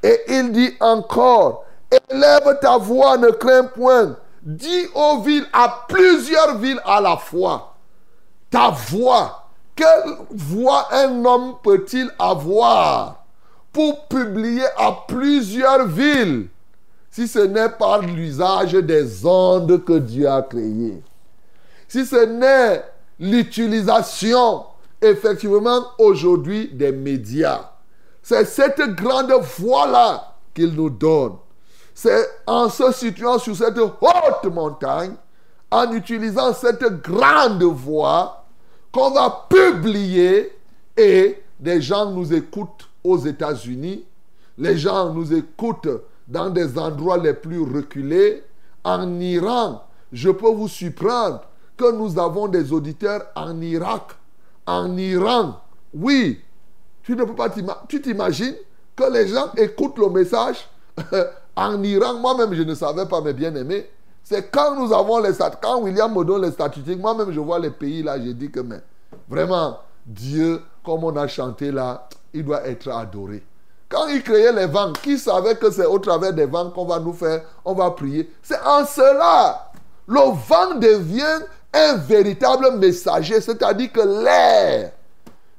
Et 0.02 0.20
il 0.28 0.52
dit 0.52 0.74
encore, 0.78 1.64
élève 1.90 2.58
ta 2.60 2.76
voix, 2.76 3.16
ne 3.16 3.30
crains 3.30 3.64
point. 3.64 4.14
Dis 4.42 4.86
aux 4.94 5.22
villes, 5.22 5.46
à 5.54 5.86
plusieurs 5.88 6.58
villes 6.58 6.82
à 6.84 7.00
la 7.00 7.16
fois. 7.16 7.76
Ta 8.50 8.68
voix, 8.68 9.46
quelle 9.74 10.18
voix 10.32 10.86
un 10.92 11.24
homme 11.24 11.54
peut-il 11.62 12.10
avoir 12.18 13.24
pour 13.72 14.06
publier 14.06 14.66
à 14.76 14.92
plusieurs 15.08 15.86
villes? 15.86 16.50
Si 17.10 17.26
ce 17.26 17.40
n'est 17.40 17.68
par 17.70 18.02
l'usage 18.02 18.72
des 18.72 19.26
ondes 19.26 19.84
que 19.84 19.98
Dieu 19.98 20.28
a 20.28 20.42
créées, 20.42 21.02
si 21.88 22.06
ce 22.06 22.24
n'est 22.24 22.84
l'utilisation 23.18 24.64
effectivement 25.02 25.82
aujourd'hui 25.98 26.68
des 26.68 26.92
médias, 26.92 27.70
c'est 28.22 28.44
cette 28.44 28.80
grande 28.94 29.32
voie-là 29.58 30.34
qu'il 30.54 30.74
nous 30.74 30.90
donne. 30.90 31.32
C'est 31.94 32.28
en 32.46 32.68
se 32.68 32.92
situant 32.92 33.38
sur 33.38 33.56
cette 33.56 33.78
haute 33.78 34.52
montagne, 34.52 35.14
en 35.70 35.92
utilisant 35.92 36.52
cette 36.52 37.02
grande 37.02 37.62
voie, 37.62 38.44
qu'on 38.92 39.10
va 39.10 39.46
publier 39.48 40.52
et 40.96 41.42
des 41.58 41.80
gens 41.80 42.10
nous 42.10 42.32
écoutent 42.32 42.88
aux 43.04 43.18
États-Unis, 43.18 44.04
les 44.58 44.76
gens 44.76 45.12
nous 45.12 45.32
écoutent 45.32 45.88
dans 46.30 46.48
des 46.48 46.78
endroits 46.78 47.18
les 47.18 47.34
plus 47.34 47.60
reculés, 47.60 48.44
en 48.84 49.20
Iran, 49.20 49.84
je 50.12 50.30
peux 50.30 50.50
vous 50.50 50.68
surprendre 50.68 51.42
que 51.76 51.92
nous 51.92 52.18
avons 52.18 52.46
des 52.46 52.72
auditeurs 52.72 53.26
en 53.34 53.60
Irak, 53.60 54.12
en 54.66 54.96
Iran. 54.96 55.60
Oui, 55.92 56.40
tu 57.02 57.16
ne 57.16 57.24
peux 57.24 57.34
pas. 57.34 57.50
Tu 57.88 58.00
t'imagines 58.00 58.54
que 58.94 59.12
les 59.12 59.28
gens 59.28 59.50
écoutent 59.56 59.98
le 59.98 60.08
message 60.08 60.68
en 61.56 61.82
Iran. 61.82 62.14
Moi-même, 62.14 62.54
je 62.54 62.62
ne 62.62 62.74
savais 62.74 63.06
pas, 63.06 63.20
mes 63.20 63.32
bien-aimés. 63.32 63.90
C'est 64.22 64.50
quand 64.50 64.76
nous 64.76 64.92
avons 64.92 65.18
les 65.18 65.32
statistiques, 65.32 65.62
quand 65.62 65.80
William 65.82 66.14
me 66.14 66.24
donne 66.24 66.42
les 66.42 66.52
statistiques, 66.52 67.00
moi-même, 67.00 67.32
je 67.32 67.40
vois 67.40 67.58
les 67.58 67.70
pays 67.70 68.02
là, 68.02 68.18
je 68.18 68.30
dis 68.30 68.50
que, 68.50 68.60
mais 68.60 68.80
vraiment, 69.28 69.78
Dieu, 70.06 70.60
comme 70.84 71.02
on 71.02 71.16
a 71.16 71.26
chanté 71.26 71.72
là, 71.72 72.08
il 72.32 72.44
doit 72.44 72.64
être 72.66 72.88
adoré. 72.90 73.42
Quand 73.90 74.06
il 74.06 74.22
créait 74.22 74.52
les 74.52 74.66
vents, 74.66 74.92
qui 74.92 75.18
savait 75.18 75.56
que 75.56 75.68
c'est 75.70 75.84
au 75.84 75.98
travers 75.98 76.32
des 76.32 76.46
vents 76.46 76.70
qu'on 76.70 76.84
va 76.84 77.00
nous 77.00 77.12
faire, 77.12 77.42
on 77.64 77.74
va 77.74 77.90
prier? 77.90 78.30
C'est 78.40 78.60
en 78.64 78.86
cela. 78.86 79.72
Le 80.06 80.20
vent 80.20 80.76
devient 80.78 81.40
un 81.72 81.96
véritable 81.96 82.78
messager, 82.78 83.40
c'est-à-dire 83.40 83.90
que 83.90 84.00
l'air 84.00 84.92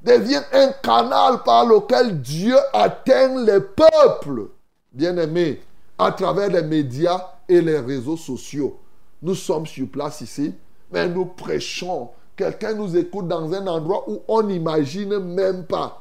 devient 0.02 0.42
un 0.54 0.70
canal 0.82 1.44
par 1.44 1.66
lequel 1.66 2.22
Dieu 2.22 2.56
atteint 2.72 3.44
les 3.44 3.60
peuples. 3.60 4.48
Bien-aimés, 4.94 5.62
à 5.98 6.14
travers 6.14 6.50
les 6.50 6.64
médias 6.64 7.22
et 7.50 7.60
les 7.60 7.80
réseaux 7.80 8.18
sociaux. 8.18 8.80
Nous 9.22 9.36
sommes 9.36 9.68
sur 9.68 9.90
place 9.90 10.22
ici, 10.22 10.56
mais 10.90 11.08
nous 11.08 11.26
prêchons. 11.26 12.10
Quelqu'un 12.38 12.74
nous 12.74 12.96
écoute 12.96 13.28
dans 13.28 13.54
un 13.54 13.68
endroit 13.68 14.06
où 14.08 14.22
on 14.30 14.42
n'imagine 14.42 15.20
même 15.20 15.66
pas. 15.66 16.01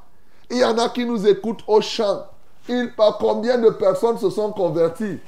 Il 0.51 0.59
y 0.59 0.65
en 0.65 0.77
a 0.79 0.89
qui 0.89 1.05
nous 1.05 1.27
écoutent 1.27 1.63
au 1.67 1.81
chant. 1.81 2.27
Il, 2.69 2.93
par 2.95 3.19
combien 3.19 3.59
de 3.59 3.71
personnes 3.71 4.19
se 4.19 4.31
sont 4.31 4.53
convertis 4.53 5.19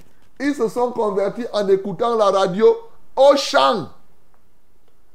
Ils 0.41 0.55
se 0.55 0.69
sont 0.69 0.91
convertis 0.91 1.47
en 1.52 1.67
écoutant 1.69 2.17
la 2.17 2.26
radio 2.26 2.76
au 3.17 3.37
chant. 3.37 3.88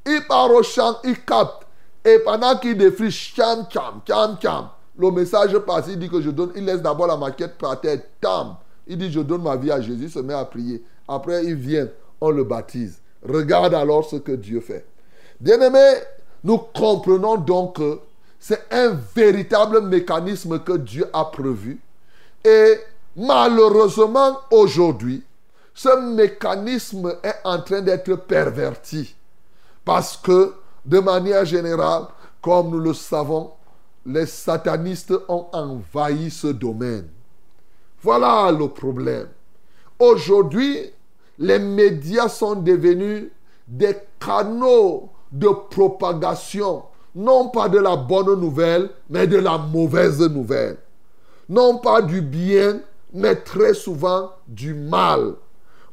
Ils 0.06 0.26
partent 0.28 0.52
au 0.52 0.64
chant, 0.64 0.98
ils 1.04 1.22
captent. 1.24 1.64
Et 2.06 2.20
pendant 2.20 2.58
qu'ils 2.58 2.78
défrichent, 2.78 3.34
cham, 3.36 3.66
cham, 3.70 4.02
cham, 4.08 4.38
cham, 4.42 4.70
le 4.98 5.12
message 5.12 5.58
passe, 5.60 5.86
il 5.90 6.00
dit 6.00 6.10
que 6.10 6.22
je 6.22 6.30
donne, 6.30 6.52
il 6.56 6.64
laisse 6.64 6.82
d'abord 6.82 7.08
la 7.08 7.18
maquette 7.18 7.58
par 7.58 7.80
terre, 7.82 8.00
tam. 8.22 8.56
Il 8.88 8.98
dit, 8.98 9.12
je 9.12 9.20
donne 9.20 9.44
ma 9.44 9.58
vie 9.58 9.72
à 9.72 9.82
Jésus, 9.82 10.10
se 10.10 10.20
met 10.20 10.34
à 10.34 10.46
prier. 10.46 10.82
Après, 11.08 11.44
il 11.44 11.56
vient, 11.56 11.88
on 12.22 12.30
le 12.30 12.46
baptise. 12.46 13.02
Regarde 13.28 13.74
alors 13.74 14.06
ce 14.06 14.16
que 14.16 14.32
Dieu 14.32 14.62
fait. 14.62 14.86
Bien-aimés, 15.42 16.00
nous 16.44 16.58
comprenons 16.58 17.36
donc 17.36 17.76
que 17.76 18.00
c'est 18.48 18.64
un 18.72 18.98
véritable 19.14 19.82
mécanisme 19.82 20.60
que 20.60 20.78
Dieu 20.78 21.06
a 21.12 21.26
prévu. 21.26 21.82
Et 22.46 22.80
malheureusement, 23.18 24.40
aujourd'hui, 24.52 25.22
ce 25.74 26.14
mécanisme 26.16 27.14
est 27.24 27.36
en 27.44 27.62
train 27.62 27.82
d'être 27.82 28.16
perverti. 28.16 29.14
Parce 29.84 30.16
que, 30.16 30.54
de 30.86 31.00
manière 31.00 31.44
générale, 31.44 32.04
comme 32.42 32.70
nous 32.70 32.80
le 32.80 32.94
savons, 32.94 33.52
les 34.06 34.26
satanistes 34.26 35.14
ont 35.28 35.48
envahi 35.52 36.32
ce 36.32 36.48
domaine. 36.48 37.10
Voilà 38.02 38.50
le 38.58 38.70
problème. 38.70 39.28
Aujourd'hui, 40.00 40.90
les 41.38 41.60
médias 41.60 42.30
sont 42.30 42.56
devenus 42.56 43.30
des 43.68 43.98
canaux 44.22 45.10
de 45.34 45.50
propagation, 45.70 46.84
non 47.18 47.50
pas 47.50 47.68
de 47.68 47.80
la 47.80 47.96
bonne 47.96 48.40
nouvelle, 48.40 48.92
mais 49.10 49.26
de 49.26 49.38
la 49.38 49.58
mauvaise 49.58 50.22
nouvelle. 50.22 50.78
Non 51.50 51.80
pas 51.80 52.04
du 52.04 52.22
bien, 52.22 52.80
mais 53.12 53.36
très 53.36 53.74
souvent 53.74 54.34
du 54.48 54.76
mal. 54.76 55.34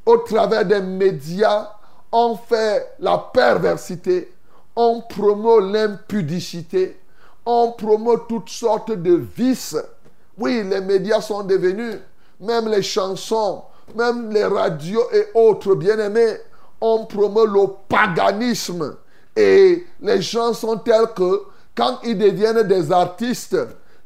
Au 0.04 0.18
travers 0.18 0.66
des 0.66 0.82
médias, 0.82 1.70
on 2.12 2.36
fait 2.36 2.94
la 3.00 3.16
perversité, 3.16 4.34
on 4.76 5.00
promeut 5.00 5.72
l'impudicité, 5.72 7.00
on 7.46 7.72
promeut 7.72 8.20
toutes 8.28 8.50
sortes 8.50 8.92
de 8.92 9.14
vices. 9.14 9.78
Oui, 10.36 10.62
les 10.62 10.82
médias 10.82 11.22
sont 11.22 11.42
devenus, 11.42 11.96
même 12.38 12.68
les 12.68 12.82
chansons, 12.82 13.62
même 13.96 14.30
les 14.30 14.44
radios 14.44 15.08
et 15.10 15.28
autres 15.34 15.74
bien-aimés, 15.74 16.36
on 16.82 17.06
promeut 17.06 17.46
le 17.46 17.66
paganisme. 17.88 18.94
Et 19.36 19.86
les 20.00 20.22
gens 20.22 20.52
sont 20.52 20.78
tels 20.78 21.08
que 21.14 21.42
quand 21.76 21.98
ils 22.04 22.16
deviennent 22.16 22.62
des 22.62 22.92
artistes, 22.92 23.56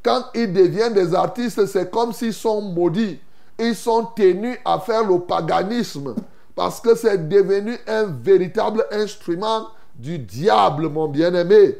quand 0.02 0.24
ils 0.34 0.52
deviennent 0.52 0.94
des 0.94 1.14
artistes, 1.14 1.66
c'est 1.66 1.90
comme 1.90 2.12
s'ils 2.12 2.32
sont 2.32 2.62
maudits. 2.62 3.20
Ils 3.58 3.74
sont 3.74 4.04
tenus 4.16 4.56
à 4.64 4.78
faire 4.78 5.04
le 5.04 5.18
paganisme 5.18 6.14
parce 6.54 6.80
que 6.80 6.94
c'est 6.94 7.28
devenu 7.28 7.76
un 7.86 8.04
véritable 8.04 8.84
instrument 8.90 9.68
du 9.94 10.18
diable, 10.18 10.88
mon 10.88 11.08
bien-aimé. 11.08 11.78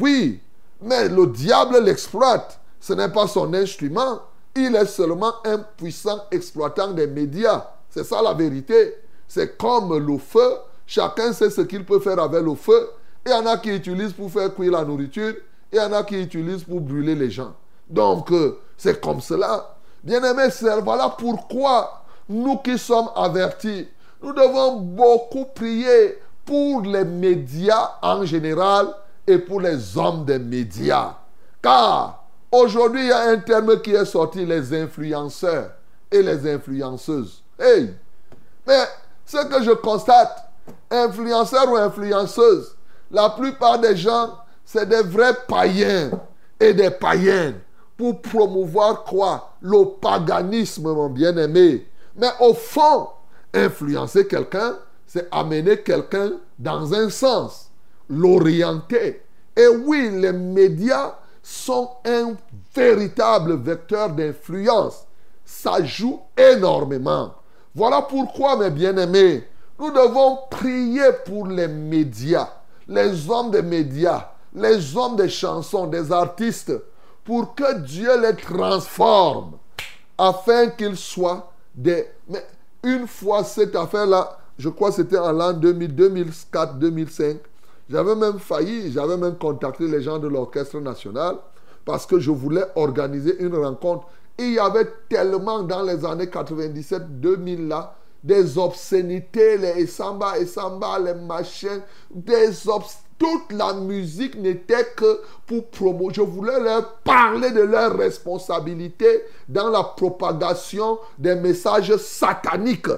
Oui, 0.00 0.40
mais 0.80 1.08
le 1.08 1.26
diable 1.26 1.78
l'exploite. 1.82 2.60
Ce 2.80 2.92
n'est 2.92 3.08
pas 3.08 3.26
son 3.26 3.52
instrument. 3.54 4.20
Il 4.54 4.74
est 4.74 4.86
seulement 4.86 5.34
un 5.44 5.58
puissant 5.58 6.20
exploitant 6.30 6.92
des 6.92 7.06
médias. 7.06 7.66
C'est 7.90 8.04
ça 8.04 8.22
la 8.22 8.32
vérité. 8.32 8.94
C'est 9.28 9.56
comme 9.56 9.96
le 9.96 10.18
feu. 10.18 10.56
Chacun 10.86 11.32
sait 11.32 11.50
ce 11.50 11.62
qu'il 11.62 11.84
peut 11.84 12.00
faire 12.00 12.18
avec 12.20 12.42
le 12.42 12.54
feu. 12.54 12.90
Il 13.24 13.32
y 13.32 13.34
en 13.34 13.46
a 13.46 13.56
qui 13.56 13.70
utilisent 13.70 14.12
pour 14.12 14.30
faire 14.30 14.54
cuire 14.54 14.72
la 14.72 14.84
nourriture. 14.84 15.34
Il 15.72 15.78
y 15.78 15.80
en 15.80 15.92
a 15.92 16.04
qui 16.04 16.22
utilisent 16.22 16.62
pour 16.64 16.80
brûler 16.80 17.14
les 17.14 17.30
gens. 17.30 17.54
Donc, 17.88 18.30
euh, 18.30 18.58
c'est 18.76 19.00
comme 19.00 19.20
cela. 19.20 19.76
Bien-aimés, 20.02 20.48
voilà 20.84 21.14
pourquoi 21.18 22.04
nous 22.28 22.58
qui 22.58 22.78
sommes 22.78 23.08
avertis, 23.14 23.88
nous 24.22 24.32
devons 24.32 24.76
beaucoup 24.80 25.46
prier 25.54 26.18
pour 26.44 26.82
les 26.82 27.04
médias 27.04 27.92
en 28.02 28.24
général 28.24 28.88
et 29.26 29.38
pour 29.38 29.60
les 29.60 29.98
hommes 29.98 30.24
des 30.24 30.38
médias. 30.38 31.14
Car 31.62 32.24
aujourd'hui, 32.50 33.02
il 33.02 33.08
y 33.08 33.12
a 33.12 33.28
un 33.30 33.38
terme 33.38 33.80
qui 33.80 33.92
est 33.92 34.04
sorti, 34.04 34.44
les 34.44 34.72
influenceurs 34.74 35.70
et 36.10 36.22
les 36.22 36.52
influenceuses. 36.52 37.42
Hey! 37.58 37.92
Mais 38.66 38.84
ce 39.24 39.44
que 39.44 39.62
je 39.62 39.72
constate, 39.72 40.45
influenceurs 40.90 41.70
ou 41.70 41.76
influenceuses, 41.76 42.76
la 43.10 43.30
plupart 43.30 43.78
des 43.78 43.96
gens, 43.96 44.34
c'est 44.64 44.88
des 44.88 45.02
vrais 45.02 45.36
païens 45.46 46.10
et 46.58 46.74
des 46.74 46.90
païennes 46.90 47.60
pour 47.96 48.20
promouvoir 48.20 49.04
quoi? 49.04 49.52
Le 49.60 49.84
paganisme, 50.00 50.92
mon 50.92 51.08
bien-aimé. 51.08 51.86
Mais 52.16 52.30
au 52.40 52.54
fond, 52.54 53.08
influencer 53.54 54.26
quelqu'un, 54.26 54.76
c'est 55.06 55.28
amener 55.30 55.82
quelqu'un 55.82 56.32
dans 56.58 56.92
un 56.92 57.08
sens, 57.10 57.70
l'orienter. 58.08 59.22
Et 59.56 59.68
oui, 59.68 60.10
les 60.12 60.32
médias 60.32 61.14
sont 61.42 61.90
un 62.04 62.34
véritable 62.74 63.56
vecteur 63.56 64.10
d'influence. 64.10 65.06
Ça 65.44 65.82
joue 65.84 66.20
énormément. 66.36 67.34
Voilà 67.74 68.02
pourquoi, 68.02 68.56
mes 68.56 68.70
bien-aimés, 68.70 69.46
nous 69.78 69.90
devons 69.90 70.38
prier 70.50 71.12
pour 71.24 71.46
les 71.46 71.68
médias, 71.68 72.48
les 72.88 73.28
hommes 73.28 73.50
des 73.50 73.62
médias, 73.62 74.30
les 74.54 74.96
hommes 74.96 75.16
des 75.16 75.28
chansons, 75.28 75.86
des 75.86 76.12
artistes, 76.12 76.72
pour 77.24 77.54
que 77.54 77.80
Dieu 77.80 78.20
les 78.20 78.36
transforme, 78.36 79.52
afin 80.16 80.68
qu'ils 80.68 80.96
soient 80.96 81.52
des... 81.74 82.08
Mais 82.28 82.44
une 82.82 83.06
fois 83.06 83.44
cette 83.44 83.76
affaire-là, 83.76 84.38
je 84.58 84.68
crois 84.68 84.90
que 84.90 84.96
c'était 84.96 85.18
en 85.18 85.32
l'an 85.32 85.52
2000, 85.52 85.94
2004, 85.94 86.78
2005. 86.78 87.36
J'avais 87.90 88.14
même 88.14 88.38
failli, 88.38 88.90
j'avais 88.92 89.16
même 89.16 89.36
contacté 89.36 89.86
les 89.86 90.02
gens 90.02 90.18
de 90.18 90.28
l'Orchestre 90.28 90.80
national 90.80 91.36
parce 91.84 92.06
que 92.06 92.18
je 92.18 92.30
voulais 92.30 92.64
organiser 92.74 93.36
une 93.38 93.54
rencontre. 93.56 94.06
il 94.38 94.54
y 94.54 94.58
avait 94.58 94.88
tellement 95.08 95.62
dans 95.62 95.82
les 95.82 96.04
années 96.04 96.26
97-2000 96.26 97.68
là, 97.68 97.94
des 98.26 98.58
obscénités, 98.58 99.56
les 99.56 99.86
samba 99.86 100.36
et 100.38 100.46
samba, 100.46 100.98
les 100.98 101.14
machins, 101.14 101.80
des. 102.10 102.50
Toute 103.18 103.52
la 103.52 103.72
musique 103.72 104.34
n'était 104.34 104.92
que 104.94 105.22
pour 105.46 105.68
promouvoir. 105.68 106.12
Je 106.12 106.20
voulais 106.20 106.60
leur 106.60 106.96
parler 106.96 107.50
de 107.50 107.62
leur 107.62 107.96
responsabilité 107.96 109.22
dans 109.48 109.70
la 109.70 109.82
propagation 109.82 110.98
des 111.16 111.34
messages 111.34 111.96
sataniques. 111.96 112.90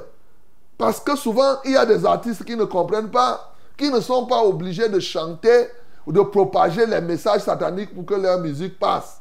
Parce 0.77 0.99
que 0.99 1.15
souvent, 1.15 1.59
il 1.65 1.73
y 1.73 1.77
a 1.77 1.87
des 1.87 2.05
artistes 2.05 2.45
qui 2.45 2.57
ne 2.57 2.65
comprennent 2.65 3.11
pas, 3.11 3.55
qui 3.77 3.91
ne 3.91 4.01
sont 4.01 4.27
pas 4.27 4.43
obligés 4.43 4.89
de 4.89 4.99
chanter 4.99 5.69
ou 6.05 6.11
de 6.11 6.23
propager 6.23 6.85
les 6.85 7.01
messages 7.01 7.43
sataniques 7.43 7.95
pour 7.95 8.05
que 8.05 8.15
leur 8.15 8.41
musique 8.41 8.77
passe. 8.77 9.21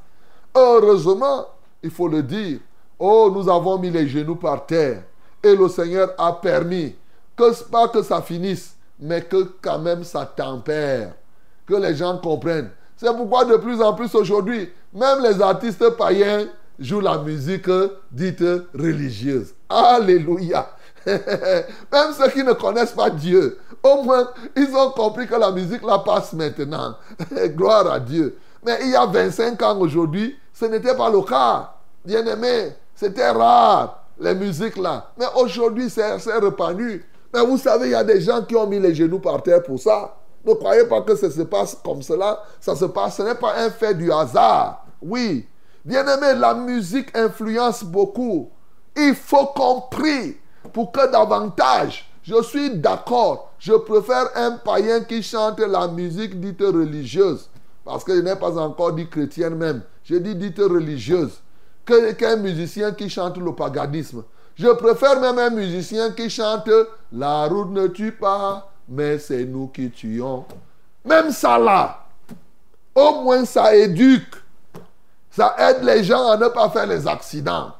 Heureusement, 0.56 1.46
il 1.84 1.92
faut 1.92 2.08
le 2.08 2.24
dire, 2.24 2.60
oh, 2.98 3.30
nous 3.32 3.48
avons 3.48 3.78
mis 3.78 3.92
les 3.92 4.08
genoux 4.08 4.38
par 4.38 4.66
terre 4.66 5.04
le 5.56 5.70
Seigneur 5.70 6.14
a 6.18 6.34
permis 6.34 6.96
que 7.36 7.64
pas 7.66 7.88
que 7.88 8.02
ça 8.02 8.22
finisse, 8.22 8.76
mais 9.00 9.22
que 9.22 9.54
quand 9.62 9.80
même 9.80 10.04
ça 10.04 10.26
tempère, 10.26 11.14
que 11.68 11.76
les 11.76 11.96
gens 11.96 12.18
comprennent. 12.18 12.72
C'est 12.96 13.16
pourquoi 13.16 13.46
de 13.46 13.58
plus 13.58 13.82
en 13.82 13.94
plus 13.94 14.14
aujourd'hui, 14.16 14.72
même 14.94 15.22
les 15.22 15.42
artistes 15.42 15.90
païens 15.92 16.48
jouent 16.80 17.02
la 17.02 17.20
musique 17.20 17.70
dite 18.12 18.44
religieuse. 18.74 19.54
Alléluia. 19.70 20.68
Même 21.08 22.12
ceux 22.18 22.30
qui 22.32 22.44
ne 22.44 22.52
connaissent 22.52 22.92
pas 22.92 23.10
Dieu, 23.10 23.60
au 23.82 24.04
moins, 24.04 24.30
ils 24.56 24.76
ont 24.76 24.92
compris 24.92 25.26
que 25.26 25.36
la 25.36 25.52
musique 25.52 25.82
la 25.84 26.00
passe 26.00 26.34
maintenant. 26.34 26.96
Gloire 27.56 27.90
à 27.90 28.00
Dieu. 28.00 28.38
Mais 28.66 28.80
il 28.82 28.90
y 28.90 28.96
a 28.96 29.06
25 29.06 29.62
ans 29.64 29.78
aujourd'hui, 29.80 30.38
ce 30.54 30.66
n'était 30.66 30.96
pas 30.96 31.10
le 31.10 31.22
cas. 31.22 31.74
Bien 32.04 32.26
aimé, 32.26 32.74
c'était 32.94 33.30
rare, 33.30 34.04
les 34.20 34.36
musiques 34.36 34.78
là. 34.78 35.12
Mais 35.18 35.26
aujourd'hui, 35.36 35.90
c'est 35.90 36.16
répandu. 36.40 37.06
Mais 37.34 37.46
vous 37.46 37.58
savez, 37.58 37.88
il 37.88 37.92
y 37.92 37.96
a 37.96 38.04
des 38.04 38.22
gens 38.22 38.42
qui 38.44 38.56
ont 38.56 38.68
mis 38.68 38.80
les 38.80 38.96
genoux 38.96 39.20
par 39.20 39.42
terre 39.44 39.64
pour 39.64 39.80
ça. 39.80 40.16
Ne 40.46 40.54
croyez 40.54 40.86
pas 40.86 41.02
que 41.02 41.16
ça 41.16 41.30
se 41.30 41.42
passe 41.42 41.78
comme 41.84 42.02
cela. 42.02 42.42
Ça 42.60 42.76
se 42.76 42.86
passe, 42.86 43.18
ce 43.18 43.24
n'est 43.24 43.36
pas 43.36 43.56
un 43.58 43.70
fait 43.70 43.94
du 43.94 44.12
hasard. 44.12 44.86
Oui. 45.02 45.46
Bien 45.84 46.06
aimé, 46.08 46.40
la 46.40 46.54
musique 46.54 47.16
influence 47.16 47.84
beaucoup. 47.84 48.50
Il 48.96 49.14
faut 49.14 49.46
qu'on 49.48 49.84
pour 50.74 50.92
que 50.92 51.12
davantage, 51.12 52.10
je 52.24 52.42
suis 52.44 52.76
d'accord, 52.78 53.54
je 53.58 53.74
préfère 53.74 54.30
un 54.36 54.52
païen 54.52 55.02
qui 55.02 55.24
chante 55.24 55.60
la 55.60 55.88
musique 55.88 56.40
dite 56.40 56.62
religieuse, 56.62 57.50
parce 57.86 58.04
que 58.04 58.16
je 58.16 58.22
n'ai 58.22 58.36
pas 58.36 58.58
encore 58.58 58.94
dit 58.94 59.08
chrétienne 59.08 59.56
même, 59.56 59.82
je 60.04 60.16
dis 60.16 60.36
dite 60.36 60.60
religieuse, 60.60 61.40
qu'un 62.18 62.36
musicien 62.36 62.92
qui 62.92 63.10
chante 63.10 63.38
le 63.38 63.54
paganisme. 63.54 64.24
Je 64.56 64.68
préfère 64.68 65.20
même 65.20 65.38
un 65.38 65.50
musicien 65.50 66.12
qui 66.12 66.30
chante 66.30 66.70
La 67.12 67.48
route 67.48 67.70
ne 67.70 67.88
tue 67.88 68.12
pas, 68.12 68.72
mais 68.90 69.20
c'est 69.20 69.46
nous 69.46 69.68
qui 69.68 69.90
tuons. 69.92 70.46
Même 71.06 71.32
ça 71.32 71.58
là, 71.58 72.06
au 72.96 73.22
moins 73.24 73.46
ça 73.46 73.76
éduque. 73.76 74.36
Ça 75.30 75.56
aide 75.60 75.84
les 75.84 76.04
gens 76.04 76.32
à 76.32 76.38
ne 76.38 76.48
pas 76.48 76.70
faire 76.70 76.88
les 76.88 77.08
accidents 77.08 77.74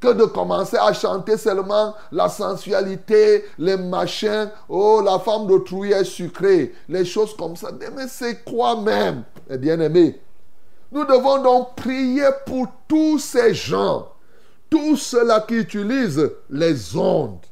que 0.00 0.12
de 0.12 0.24
commencer 0.24 0.76
à 0.76 0.92
chanter 0.92 1.38
seulement 1.38 1.94
la 2.12 2.28
sensualité, 2.28 3.44
les 3.58 3.76
machins, 3.76 4.50
oh, 4.68 5.00
la 5.02 5.18
femme 5.18 5.46
d'autrui 5.46 5.92
est 5.92 6.04
sucrée, 6.04 6.74
les 6.88 7.04
choses 7.04 7.34
comme 7.36 7.56
ça. 7.56 7.70
Mais 7.96 8.08
c'est 8.08 8.44
quoi 8.44 8.80
même, 8.80 9.22
bien 9.48 9.80
aimé 9.80 10.20
Nous 10.92 11.04
devons 11.04 11.42
donc 11.42 11.76
prier 11.76 12.28
pour 12.46 12.68
tous 12.86 13.18
ces 13.18 13.54
gens, 13.54 14.08
tous 14.70 14.96
ceux-là 14.96 15.40
qui 15.40 15.54
utilisent 15.54 16.30
les 16.48 16.96
ondes, 16.96 17.44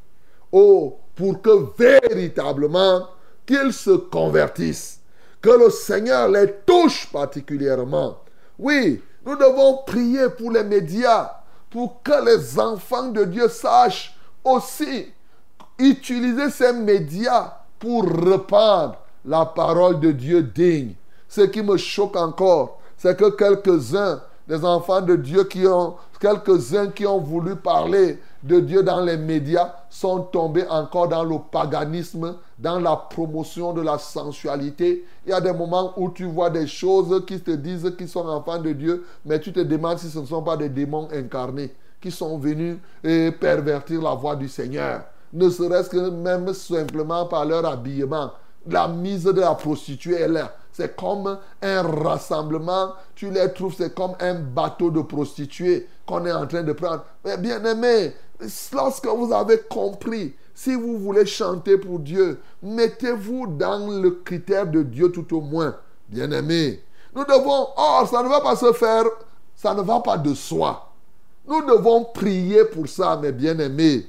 oh, 0.53 0.99
pour 1.15 1.43
que 1.43 1.67
véritablement 1.77 3.09
qu'ils 3.47 3.73
se 3.73 3.91
convertissent, 3.91 5.01
que 5.41 5.51
le 5.51 5.71
Seigneur 5.71 6.29
les 6.29 6.51
touche 6.65 7.11
particulièrement. 7.13 8.19
Oui, 8.59 9.03
nous 9.27 9.37
devons 9.37 9.79
prier 9.87 10.29
pour 10.31 10.51
les 10.51 10.65
médias, 10.65 11.31
pour 11.71 12.03
que 12.03 12.25
les 12.25 12.59
enfants 12.59 13.09
de 13.09 13.25
Dieu 13.25 13.49
sachent 13.49 14.17
aussi 14.45 15.13
utiliser 15.79 16.51
ces 16.51 16.73
médias 16.73 17.53
pour 17.79 18.05
répandre 18.05 18.97
la 19.25 19.45
parole 19.45 19.99
de 20.01 20.13
Dieu 20.13 20.43
digne. 20.43 20.95
Ce 21.29 21.41
qui 21.41 21.63
me 21.63 21.77
choque 21.77 22.17
encore, 22.17 22.81
c'est 23.05 23.19
que 23.19 23.29
quelques-uns 23.29 24.23
des 24.49 24.65
enfants 24.65 25.03
de 25.03 25.15
Dieu 25.17 25.45
qui 25.45 25.67
ont, 25.67 25.97
quelques-uns 26.19 26.87
qui 26.87 27.07
ont 27.07 27.19
voulu 27.19 27.55
parler 27.55 28.19
de 28.43 28.61
Dieu 28.61 28.83
dans 28.83 29.01
les 29.03 29.19
médias 29.19 29.75
sont 29.91 30.21
tombés 30.21 30.67
encore 30.71 31.09
dans 31.09 31.23
le 31.23 31.37
paganisme, 31.53 32.37
dans 32.59 32.81
la 32.81 32.97
promotion 32.97 33.75
de 33.75 33.83
la 33.83 33.99
sensualité. 33.99 35.05
Il 35.27 35.31
y 35.31 35.33
a 35.35 35.41
des 35.43 35.53
moments 35.53 35.93
où 35.99 36.09
tu 36.09 36.25
vois 36.25 36.49
des 36.49 36.67
choses 36.67 37.27
qui 37.27 37.39
te 37.41 37.51
disent 37.51 37.93
qu'ils 37.99 38.09
sont 38.09 38.27
enfants 38.27 38.59
de 38.59 38.73
Dieu, 38.73 39.05
mais 39.27 39.39
tu 39.39 39.53
te 39.53 39.61
demandes 39.61 39.99
si 39.99 40.09
ce 40.09 40.21
ne 40.21 40.27
sont 40.27 40.43
pas 40.43 40.57
des 40.57 40.71
démons 40.71 41.09
incarnés 41.13 41.75
qui 42.01 42.11
sont 42.11 42.39
venus 42.39 42.79
et 43.03 43.31
pervertir 43.33 44.01
la 44.01 44.15
voix 44.15 44.35
du 44.35 44.49
Seigneur. 44.49 45.03
Ne 45.31 45.51
serait-ce 45.51 45.91
que 45.91 46.09
même 46.09 46.55
simplement 46.55 47.27
par 47.27 47.45
leur 47.45 47.67
habillement. 47.67 48.31
La 48.67 48.89
mise 48.89 49.25
de 49.25 49.41
la 49.41 49.55
prostituée 49.55 50.23
est 50.23 50.29
là. 50.29 50.55
C'est 50.75 50.97
comme 50.97 51.39
un 51.63 51.83
rassemblement. 51.83 52.95
Tu 53.15 53.31
les 53.31 53.53
trouves, 53.53 53.77
c'est 53.79 53.95
comme 53.95 54.15
un 54.19 54.35
bateau 54.35 54.91
de 54.91 55.03
prostituées 55.03 55.89
qu'on 56.05 56.27
est 56.27 56.33
en 56.33 56.49
train 56.49 56.65
de 56.65 56.73
prendre. 56.73 57.05
Mais 57.25 57.39
bien 57.39 57.65
aimé, 57.65 58.13
lorsque 58.73 59.07
vous 59.07 59.33
avez 59.33 59.61
compris, 59.71 60.35
si 60.53 60.75
vous 60.75 60.99
voulez 60.99 61.27
chanter 61.27 61.79
pour 61.79 62.01
Dieu, 62.01 62.41
mettez-vous 62.61 63.47
dans 63.57 63.87
le 63.87 64.11
critère 64.25 64.67
de 64.67 64.83
Dieu 64.83 65.13
tout 65.13 65.37
au 65.37 65.41
moins. 65.41 65.77
Bien 66.09 66.29
aimé, 66.33 66.83
nous 67.15 67.25
devons, 67.25 67.69
or, 67.77 68.09
ça 68.11 68.25
ne 68.25 68.29
va 68.29 68.41
pas 68.41 68.57
se 68.57 68.73
faire, 68.73 69.05
ça 69.55 69.75
ne 69.75 69.81
va 69.81 70.01
pas 70.01 70.19
de 70.19 70.35
soi. 70.35 70.91
Nous 71.47 71.63
devons 71.63 72.05
prier 72.05 72.65
pour 72.65 72.89
ça, 72.89 73.17
mes 73.17 73.31
bien-aimés. 73.31 74.09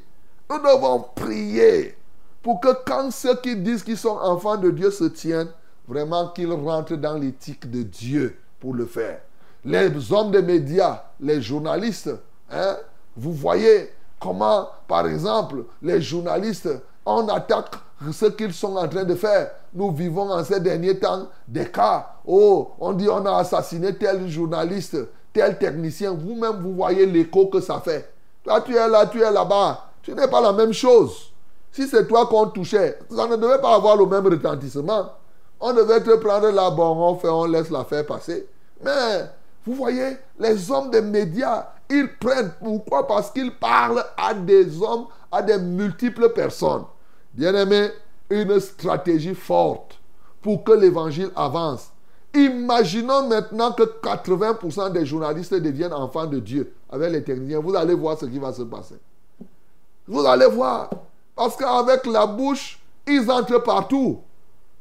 Nous 0.49 0.57
devons 0.57 1.05
prier 1.13 1.95
pour 2.41 2.59
que 2.59 2.69
quand 2.87 3.11
ceux 3.11 3.35
qui 3.35 3.55
disent 3.55 3.83
qu'ils 3.83 3.97
sont 3.97 4.17
enfants 4.17 4.57
de 4.57 4.71
Dieu 4.71 4.89
se 4.89 5.03
tiennent, 5.03 5.51
vraiment 5.87 6.29
qu'ils 6.29 6.51
rentrent 6.51 6.95
dans 6.95 7.15
l'éthique 7.15 7.69
de 7.69 7.83
Dieu 7.83 8.37
pour 8.59 8.73
le 8.73 8.85
faire. 8.85 9.21
Les 9.63 9.89
hommes 10.11 10.31
des 10.31 10.41
médias, 10.41 11.03
les 11.19 11.41
journalistes, 11.41 12.11
hein, 12.51 12.77
vous 13.17 13.33
voyez 13.33 13.91
comment, 14.19 14.67
par 14.87 15.07
exemple, 15.07 15.65
les 15.81 16.01
journalistes, 16.01 16.69
on 17.05 17.27
attaque 17.27 17.75
ce 18.11 18.25
qu'ils 18.25 18.53
sont 18.53 18.75
en 18.75 18.87
train 18.87 19.03
de 19.03 19.15
faire. 19.15 19.51
Nous 19.73 19.91
vivons 19.91 20.29
en 20.31 20.43
ces 20.43 20.59
derniers 20.59 20.99
temps 20.99 21.27
des 21.47 21.65
cas. 21.65 22.07
Oh, 22.25 22.71
on 22.79 22.93
dit 22.93 23.07
on 23.09 23.25
a 23.25 23.37
assassiné 23.37 23.95
tel 23.95 24.27
journaliste, 24.29 24.97
tel 25.33 25.57
technicien. 25.57 26.11
Vous-même, 26.13 26.61
vous 26.61 26.73
voyez 26.73 27.05
l'écho 27.05 27.47
que 27.47 27.59
ça 27.59 27.79
fait. 27.79 28.11
Toi, 28.43 28.61
tu 28.61 28.75
es 28.75 28.87
là, 28.87 29.05
tu 29.07 29.21
es 29.21 29.31
là-bas. 29.31 29.85
Tu 30.01 30.13
n'es 30.13 30.27
pas 30.27 30.41
la 30.41 30.53
même 30.53 30.73
chose. 30.73 31.31
Si 31.71 31.87
c'est 31.87 32.07
toi 32.07 32.27
qu'on 32.27 32.47
touchait, 32.47 32.99
ça 33.13 33.27
ne 33.27 33.35
devait 33.35 33.59
pas 33.59 33.75
avoir 33.75 33.97
le 33.97 34.05
même 34.05 34.25
retentissement. 34.25 35.09
On 35.67 35.73
devait 35.73 35.99
te 35.99 36.15
prendre 36.17 36.51
là, 36.51 36.69
bon, 36.69 36.95
on 36.95 37.15
fait, 37.15 37.27
on 37.27 37.45
laisse 37.45 37.71
l'affaire 37.71 38.05
passer. 38.05 38.47
Mais, 38.83 39.31
vous 39.65 39.73
voyez, 39.73 40.15
les 40.37 40.69
hommes 40.69 40.91
des 40.91 41.01
médias, 41.01 41.69
ils 41.89 42.07
prennent. 42.19 42.51
Pourquoi? 42.63 43.07
Parce 43.07 43.31
qu'ils 43.31 43.51
parlent 43.51 44.05
à 44.15 44.35
des 44.35 44.79
hommes, 44.79 45.07
à 45.31 45.41
des 45.41 45.57
multiples 45.57 46.29
personnes. 46.29 46.83
Bien 47.33 47.55
aimé, 47.55 47.89
une 48.29 48.59
stratégie 48.59 49.33
forte 49.33 49.99
pour 50.43 50.63
que 50.63 50.71
l'évangile 50.71 51.31
avance. 51.35 51.89
Imaginons 52.35 53.27
maintenant 53.27 53.71
que 53.71 53.81
80% 54.03 54.91
des 54.91 55.07
journalistes 55.07 55.55
deviennent 55.55 55.93
enfants 55.93 56.27
de 56.27 56.37
Dieu 56.37 56.75
avec 56.91 57.11
les 57.11 57.23
techniciens. 57.23 57.59
Vous 57.59 57.75
allez 57.75 57.95
voir 57.95 58.19
ce 58.19 58.27
qui 58.27 58.37
va 58.37 58.53
se 58.53 58.61
passer. 58.61 58.99
Vous 60.05 60.27
allez 60.27 60.45
voir. 60.45 60.91
Parce 61.35 61.55
qu'avec 61.55 62.05
la 62.05 62.27
bouche, 62.27 62.79
ils 63.07 63.31
entrent 63.31 63.63
partout. 63.63 64.19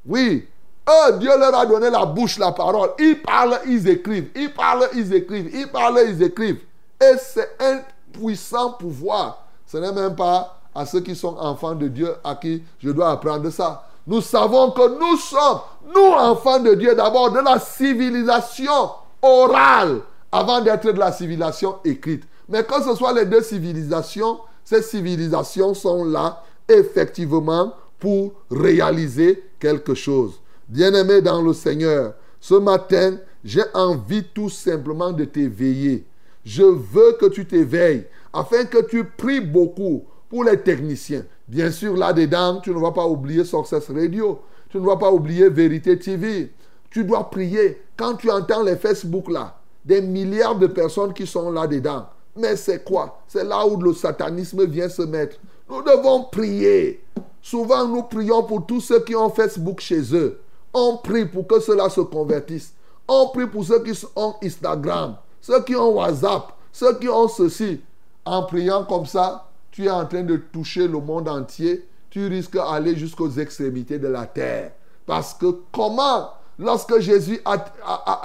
Oui. 0.04 0.46
Eux, 0.88 1.18
Dieu 1.18 1.30
leur 1.38 1.54
a 1.54 1.64
donné 1.64 1.88
la 1.90 2.04
bouche, 2.04 2.38
la 2.38 2.52
parole. 2.52 2.90
Ils 2.98 3.20
parlent, 3.22 3.60
ils 3.66 3.88
écrivent. 3.88 4.30
Ils 4.36 4.52
parlent, 4.52 4.88
ils 4.94 5.14
écrivent. 5.14 5.50
Ils 5.54 5.68
parlent, 5.68 6.00
ils 6.06 6.22
écrivent. 6.22 6.60
Et 7.00 7.16
c'est 7.18 7.56
un 7.60 7.80
puissant 8.12 8.72
pouvoir. 8.72 9.46
Ce 9.66 9.78
n'est 9.78 9.92
même 9.92 10.14
pas 10.14 10.60
à 10.74 10.84
ceux 10.84 11.00
qui 11.00 11.16
sont 11.16 11.36
enfants 11.38 11.74
de 11.74 11.88
Dieu 11.88 12.14
à 12.22 12.34
qui 12.34 12.62
je 12.78 12.90
dois 12.90 13.12
apprendre 13.12 13.48
ça. 13.50 13.86
Nous 14.06 14.20
savons 14.20 14.70
que 14.72 14.98
nous 14.98 15.16
sommes, 15.16 15.60
nous 15.94 16.12
enfants 16.12 16.60
de 16.60 16.74
Dieu, 16.74 16.94
d'abord 16.94 17.30
de 17.30 17.40
la 17.40 17.58
civilisation 17.58 18.90
orale 19.22 20.00
avant 20.30 20.60
d'être 20.60 20.90
de 20.92 20.98
la 20.98 21.12
civilisation 21.12 21.76
écrite. 21.84 22.24
Mais 22.48 22.64
que 22.64 22.82
ce 22.82 22.94
soit 22.94 23.14
les 23.14 23.24
deux 23.24 23.42
civilisations, 23.42 24.40
ces 24.64 24.82
civilisations 24.82 25.72
sont 25.72 26.04
là 26.04 26.42
effectivement 26.68 27.72
pour 27.98 28.32
réaliser 28.50 29.42
quelque 29.58 29.94
chose. 29.94 30.40
Bien-aimé 30.68 31.20
dans 31.20 31.42
le 31.42 31.52
Seigneur, 31.52 32.14
ce 32.40 32.54
matin, 32.54 33.18
j'ai 33.44 33.64
envie 33.74 34.24
tout 34.24 34.48
simplement 34.48 35.12
de 35.12 35.24
t'éveiller. 35.24 36.06
Je 36.44 36.62
veux 36.62 37.12
que 37.20 37.26
tu 37.26 37.46
t'éveilles 37.46 38.06
afin 38.32 38.64
que 38.64 38.82
tu 38.82 39.04
pries 39.04 39.40
beaucoup 39.40 40.04
pour 40.28 40.44
les 40.44 40.60
techniciens. 40.60 41.24
Bien 41.46 41.70
sûr, 41.70 41.96
là-dedans, 41.96 42.60
tu 42.62 42.70
ne 42.70 42.80
vas 42.80 42.92
pas 42.92 43.06
oublier 43.06 43.44
Success 43.44 43.90
Radio. 43.90 44.40
Tu 44.70 44.78
ne 44.78 44.86
vas 44.86 44.96
pas 44.96 45.12
oublier 45.12 45.48
Vérité 45.48 45.98
TV. 45.98 46.52
Tu 46.90 47.04
dois 47.04 47.30
prier. 47.30 47.82
Quand 47.96 48.14
tu 48.14 48.30
entends 48.30 48.62
les 48.62 48.76
Facebook 48.76 49.30
là, 49.30 49.58
des 49.84 50.00
milliards 50.00 50.58
de 50.58 50.66
personnes 50.66 51.12
qui 51.12 51.26
sont 51.26 51.50
là-dedans. 51.50 52.06
Mais 52.36 52.56
c'est 52.56 52.82
quoi? 52.82 53.22
C'est 53.28 53.44
là 53.44 53.66
où 53.66 53.80
le 53.80 53.92
satanisme 53.92 54.64
vient 54.66 54.88
se 54.88 55.02
mettre. 55.02 55.36
Nous 55.68 55.82
devons 55.82 56.24
prier. 56.24 57.04
Souvent, 57.40 57.86
nous 57.86 58.02
prions 58.02 58.42
pour 58.42 58.66
tous 58.66 58.80
ceux 58.80 59.00
qui 59.00 59.14
ont 59.14 59.30
Facebook 59.30 59.80
chez 59.80 60.14
eux. 60.14 60.40
On 60.74 60.96
prie 60.96 61.24
pour 61.24 61.46
que 61.46 61.60
cela 61.60 61.88
se 61.88 62.00
convertisse. 62.00 62.74
On 63.06 63.28
prie 63.28 63.46
pour 63.46 63.64
ceux 63.64 63.82
qui 63.82 63.92
ont 64.16 64.34
Instagram, 64.42 65.16
ceux 65.40 65.62
qui 65.62 65.76
ont 65.76 65.94
WhatsApp, 65.94 66.52
ceux 66.72 66.98
qui 66.98 67.08
ont 67.08 67.28
ceci. 67.28 67.80
En 68.24 68.42
priant 68.42 68.84
comme 68.84 69.06
ça, 69.06 69.48
tu 69.70 69.84
es 69.84 69.90
en 69.90 70.04
train 70.06 70.22
de 70.22 70.36
toucher 70.36 70.88
le 70.88 70.98
monde 70.98 71.28
entier. 71.28 71.86
Tu 72.10 72.26
risques 72.26 72.54
d'aller 72.54 72.96
jusqu'aux 72.96 73.30
extrémités 73.30 73.98
de 73.98 74.08
la 74.08 74.26
terre. 74.26 74.72
Parce 75.06 75.34
que 75.34 75.46
comment, 75.72 76.30
lorsque 76.58 76.98
Jésus 77.00 77.40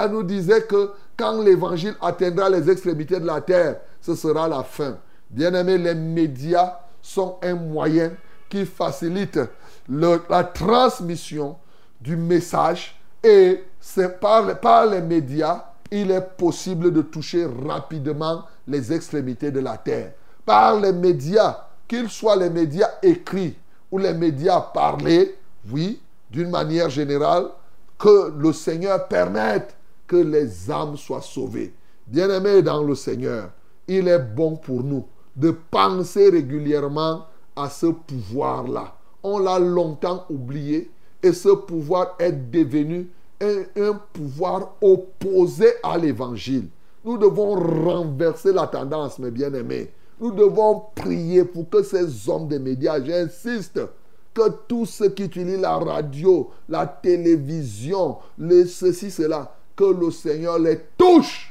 nous 0.10 0.24
disait 0.24 0.64
que 0.64 0.92
quand 1.18 1.42
l'évangile 1.42 1.96
atteindra 2.02 2.50
les 2.50 2.70
extrémités 2.70 3.20
de 3.20 3.26
la 3.26 3.42
terre, 3.42 3.82
ce 4.02 4.16
sera 4.16 4.48
la 4.48 4.64
fin. 4.64 4.98
Bien-aimés, 5.30 5.78
les 5.78 5.96
médias 5.96 6.80
sont 7.02 7.38
un 7.44 7.56
moyen 7.56 8.12
qui 8.50 8.66
facilite 8.66 9.40
la 9.90 10.44
transmission 10.44 11.58
du 12.02 12.16
message 12.16 13.00
et 13.24 13.64
c'est 13.80 14.20
par, 14.20 14.60
par 14.60 14.86
les 14.86 15.02
médias, 15.02 15.66
il 15.92 16.12
est 16.12 16.38
possible 16.38 16.92
de 16.92 17.02
toucher 17.02 17.48
rapidement 17.66 18.44
les 18.68 18.94
extrémités 18.94 19.52
de 19.52 19.60
la 19.60 19.78
terre. 19.78 20.14
Par 20.46 20.80
les 20.80 20.94
médias, 20.94 21.58
qu'ils 21.88 22.10
soient 22.10 22.36
les 22.36 22.50
médias 22.50 22.90
écrits 23.02 23.58
ou 23.92 23.98
les 23.98 24.14
médias 24.14 24.62
parlés, 24.62 25.36
oui, 25.72 26.02
d'une 26.30 26.50
manière 26.50 26.90
générale, 26.90 27.48
que 27.98 28.34
le 28.38 28.54
Seigneur 28.54 29.08
permette 29.08 29.76
que 30.08 30.16
les 30.16 30.72
âmes 30.72 30.96
soient 30.96 31.22
sauvées. 31.22 31.74
Bien-aimés 32.08 32.62
dans 32.62 32.84
le 32.84 32.96
Seigneur, 32.96 33.50
il 33.88 34.08
est 34.08 34.20
bon 34.20 34.56
pour 34.56 34.84
nous 34.84 35.06
de 35.36 35.52
penser 35.52 36.30
régulièrement 36.30 37.26
à 37.56 37.70
ce 37.70 37.88
pouvoir-là. 37.88 38.96
On 39.24 39.40
l'a 39.40 39.60
longtemps 39.60 40.26
oublié 40.30 40.92
et 41.22 41.34
ce 41.34 41.50
pouvoir 41.50 42.16
est 42.20 42.32
devenu 42.32 43.10
un, 43.42 43.94
pouvoir 44.14 44.76
opposé 44.82 45.68
à 45.84 45.98
l'évangile. 45.98 46.68
Nous 47.04 47.18
devons 47.18 47.56
renverser 47.56 48.52
la 48.52 48.68
tendance, 48.68 49.20
mes 49.20 49.32
bien-aimés. 49.32 49.92
Nous 50.20 50.32
devons 50.32 50.84
prier 50.96 51.46
pour 51.46 51.70
que 51.70 51.82
ces 51.82 52.30
hommes 52.30 52.48
des 52.48 52.60
médias, 52.60 53.02
j'insiste, 53.02 53.80
que 54.34 54.50
tous 54.68 54.86
ceux 54.86 55.10
qui 55.10 55.24
utilisent 55.24 55.62
la 55.62 55.78
radio, 55.78 56.50
la 56.68 56.86
télévision, 56.86 58.18
les 58.38 58.66
ceci, 58.66 59.10
cela, 59.10 59.56
que 59.76 59.86
le 59.86 60.12
Seigneur 60.12 60.60
les 60.60 60.80
touche 60.98 61.50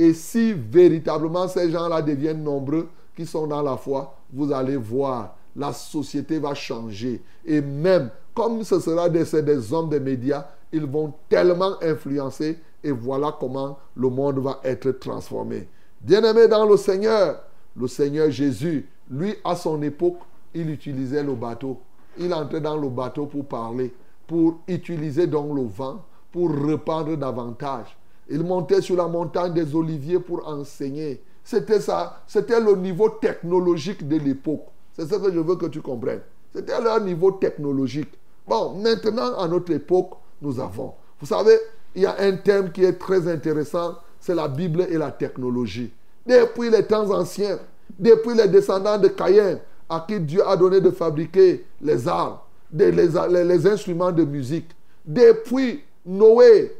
et 0.00 0.14
si 0.14 0.54
véritablement 0.54 1.46
ces 1.46 1.70
gens-là 1.70 2.00
deviennent 2.00 2.42
nombreux, 2.42 2.88
qui 3.14 3.26
sont 3.26 3.46
dans 3.46 3.60
la 3.60 3.76
foi, 3.76 4.16
vous 4.32 4.50
allez 4.50 4.76
voir, 4.76 5.36
la 5.54 5.74
société 5.74 6.38
va 6.38 6.54
changer. 6.54 7.20
Et 7.44 7.60
même, 7.60 8.08
comme 8.34 8.62
ce 8.64 8.80
sera 8.80 9.08
des, 9.08 9.24
des 9.42 9.72
hommes 9.72 9.88
des 9.88 10.00
médias, 10.00 10.46
ils 10.72 10.84
vont 10.86 11.12
tellement 11.28 11.74
influencer 11.82 12.58
et 12.82 12.90
voilà 12.90 13.36
comment 13.38 13.78
le 13.96 14.08
monde 14.08 14.38
va 14.38 14.60
être 14.64 14.90
transformé. 14.92 15.68
Bien-aimé 16.00 16.48
dans 16.48 16.64
le 16.64 16.76
Seigneur, 16.76 17.42
le 17.76 17.86
Seigneur 17.86 18.30
Jésus, 18.30 18.88
lui, 19.10 19.34
à 19.44 19.54
son 19.54 19.82
époque, 19.82 20.18
il 20.54 20.70
utilisait 20.70 21.22
le 21.22 21.34
bateau. 21.34 21.78
il 22.18 22.32
entrait 22.34 22.60
dans 22.60 22.76
le 22.76 22.88
bateau 22.88 23.26
pour 23.26 23.44
parler, 23.46 23.92
pour 24.26 24.58
utiliser 24.66 25.26
donc 25.26 25.54
le 25.54 25.62
vent, 25.64 26.04
pour 26.32 26.50
répandre 26.50 27.16
davantage. 27.16 27.96
Il 28.28 28.42
montait 28.44 28.80
sur 28.80 28.96
la 28.96 29.08
montagne 29.08 29.52
des 29.52 29.74
Oliviers 29.74 30.20
pour 30.20 30.46
enseigner. 30.46 31.22
C'était 31.42 31.80
ça, 31.80 32.22
c'était 32.26 32.60
le 32.60 32.76
niveau 32.76 33.08
technologique 33.08 34.06
de 34.06 34.16
l'époque. 34.16 34.66
C'est 34.92 35.06
ce 35.06 35.16
que 35.16 35.32
je 35.32 35.38
veux 35.38 35.56
que 35.56 35.66
tu 35.66 35.80
comprennes. 35.80 36.22
C'était 36.52 36.80
leur 36.80 37.00
niveau 37.00 37.32
technologique. 37.32 38.10
Bon, 38.50 38.74
maintenant, 38.74 39.38
à 39.38 39.46
notre 39.46 39.70
époque, 39.70 40.10
nous 40.42 40.58
avons. 40.58 40.94
Vous 41.20 41.26
savez, 41.26 41.56
il 41.94 42.02
y 42.02 42.06
a 42.06 42.16
un 42.18 42.32
thème 42.32 42.72
qui 42.72 42.82
est 42.82 42.94
très 42.94 43.28
intéressant, 43.28 43.94
c'est 44.18 44.34
la 44.34 44.48
Bible 44.48 44.88
et 44.90 44.98
la 44.98 45.12
technologie. 45.12 45.92
Depuis 46.26 46.68
les 46.68 46.84
temps 46.84 47.08
anciens, 47.12 47.60
depuis 47.96 48.34
les 48.34 48.48
descendants 48.48 48.98
de 48.98 49.06
Caïn, 49.06 49.60
à 49.88 50.04
qui 50.06 50.18
Dieu 50.18 50.44
a 50.44 50.56
donné 50.56 50.80
de 50.80 50.90
fabriquer 50.90 51.64
les 51.80 52.08
armes, 52.08 52.38
les, 52.72 52.90
les, 52.90 53.66
instruments 53.68 54.10
de 54.10 54.24
musique. 54.24 54.70
Depuis 55.06 55.84
Noé, 56.04 56.76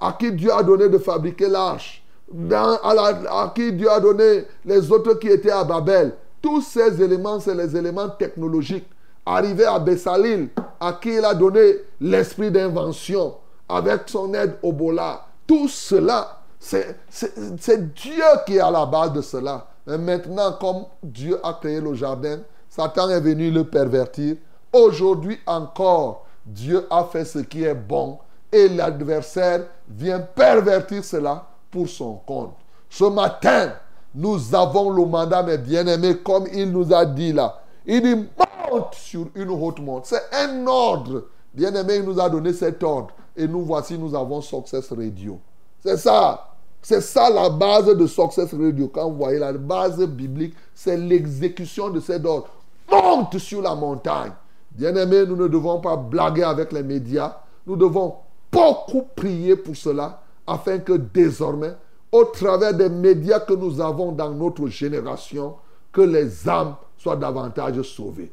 à 0.00 0.16
qui 0.18 0.32
Dieu 0.32 0.50
a 0.50 0.62
donné 0.62 0.88
de 0.88 0.96
fabriquer 0.96 1.48
l'arche, 1.48 2.02
à, 2.50 3.52
qui 3.54 3.74
Dieu 3.74 3.90
a 3.90 4.00
donné 4.00 4.46
les 4.64 4.90
autres 4.90 5.18
qui 5.18 5.28
étaient 5.28 5.50
à 5.50 5.64
Babel. 5.64 6.14
Tous 6.40 6.62
ces 6.62 7.02
éléments, 7.02 7.40
c'est 7.40 7.54
les 7.54 7.76
éléments 7.76 8.08
technologiques. 8.08 8.88
Arrivé 9.32 9.64
à 9.64 9.78
Bessalil, 9.78 10.48
à 10.80 10.94
qui 10.94 11.10
il 11.10 11.24
a 11.24 11.34
donné 11.34 11.74
l'esprit 12.00 12.50
d'invention, 12.50 13.36
avec 13.68 14.08
son 14.08 14.34
aide 14.34 14.56
au 14.60 14.72
Bola. 14.72 15.24
Tout 15.46 15.68
cela, 15.68 16.40
c'est 16.58 17.94
Dieu 17.94 18.24
qui 18.44 18.56
est 18.56 18.60
à 18.60 18.72
la 18.72 18.84
base 18.86 19.12
de 19.12 19.20
cela. 19.20 19.68
Mais 19.86 19.98
maintenant, 19.98 20.54
comme 20.60 20.84
Dieu 21.00 21.38
a 21.44 21.52
créé 21.52 21.80
le 21.80 21.94
jardin, 21.94 22.40
Satan 22.68 23.08
est 23.08 23.20
venu 23.20 23.52
le 23.52 23.62
pervertir. 23.62 24.34
Aujourd'hui 24.72 25.38
encore, 25.46 26.26
Dieu 26.44 26.84
a 26.90 27.04
fait 27.04 27.24
ce 27.24 27.38
qui 27.38 27.62
est 27.62 27.74
bon 27.74 28.18
et 28.50 28.68
l'adversaire 28.68 29.60
vient 29.88 30.18
pervertir 30.18 31.04
cela 31.04 31.46
pour 31.70 31.88
son 31.88 32.14
compte. 32.26 32.56
Ce 32.88 33.04
matin, 33.04 33.74
nous 34.12 34.56
avons 34.56 34.90
le 34.90 35.04
mandat, 35.04 35.44
mes 35.44 35.58
bien-aimés, 35.58 36.16
comme 36.16 36.48
il 36.52 36.72
nous 36.72 36.92
a 36.92 37.06
dit 37.06 37.32
là. 37.32 37.60
Il 37.86 38.02
dit 38.02 38.28
monte 38.70 38.94
sur 38.94 39.26
une 39.34 39.50
haute 39.50 39.80
monte. 39.80 40.06
C'est 40.06 40.22
un 40.32 40.66
ordre. 40.66 41.24
Bien-aimé, 41.52 41.96
il 41.96 42.04
nous 42.04 42.20
a 42.20 42.28
donné 42.28 42.52
cet 42.52 42.82
ordre. 42.82 43.10
Et 43.36 43.46
nous 43.46 43.62
voici, 43.62 43.98
nous 43.98 44.14
avons 44.14 44.40
Success 44.40 44.90
Radio. 44.90 45.38
C'est 45.80 45.96
ça. 45.96 46.46
C'est 46.82 47.00
ça 47.00 47.28
la 47.28 47.50
base 47.50 47.86
de 47.86 48.06
Success 48.06 48.52
Radio. 48.52 48.88
Quand 48.88 49.10
vous 49.10 49.16
voyez 49.16 49.38
la 49.38 49.52
base 49.52 49.98
biblique, 50.06 50.54
c'est 50.74 50.96
l'exécution 50.96 51.90
de 51.90 52.00
cet 52.00 52.24
ordre. 52.24 52.48
Monte 52.90 53.38
sur 53.38 53.62
la 53.62 53.74
montagne. 53.74 54.32
Bien-aimés, 54.72 55.26
nous 55.26 55.36
ne 55.36 55.48
devons 55.48 55.80
pas 55.80 55.96
blaguer 55.96 56.44
avec 56.44 56.72
les 56.72 56.82
médias. 56.82 57.36
Nous 57.66 57.76
devons 57.76 58.14
beaucoup 58.50 59.04
prier 59.14 59.56
pour 59.56 59.76
cela 59.76 60.22
afin 60.46 60.78
que 60.78 60.94
désormais, 60.94 61.74
au 62.10 62.24
travers 62.24 62.74
des 62.74 62.88
médias 62.88 63.40
que 63.40 63.52
nous 63.52 63.80
avons 63.80 64.12
dans 64.12 64.30
notre 64.30 64.66
génération, 64.68 65.56
que 65.92 66.00
les 66.00 66.48
âmes 66.48 66.74
soient 66.96 67.16
davantage 67.16 67.82
sauvées. 67.82 68.32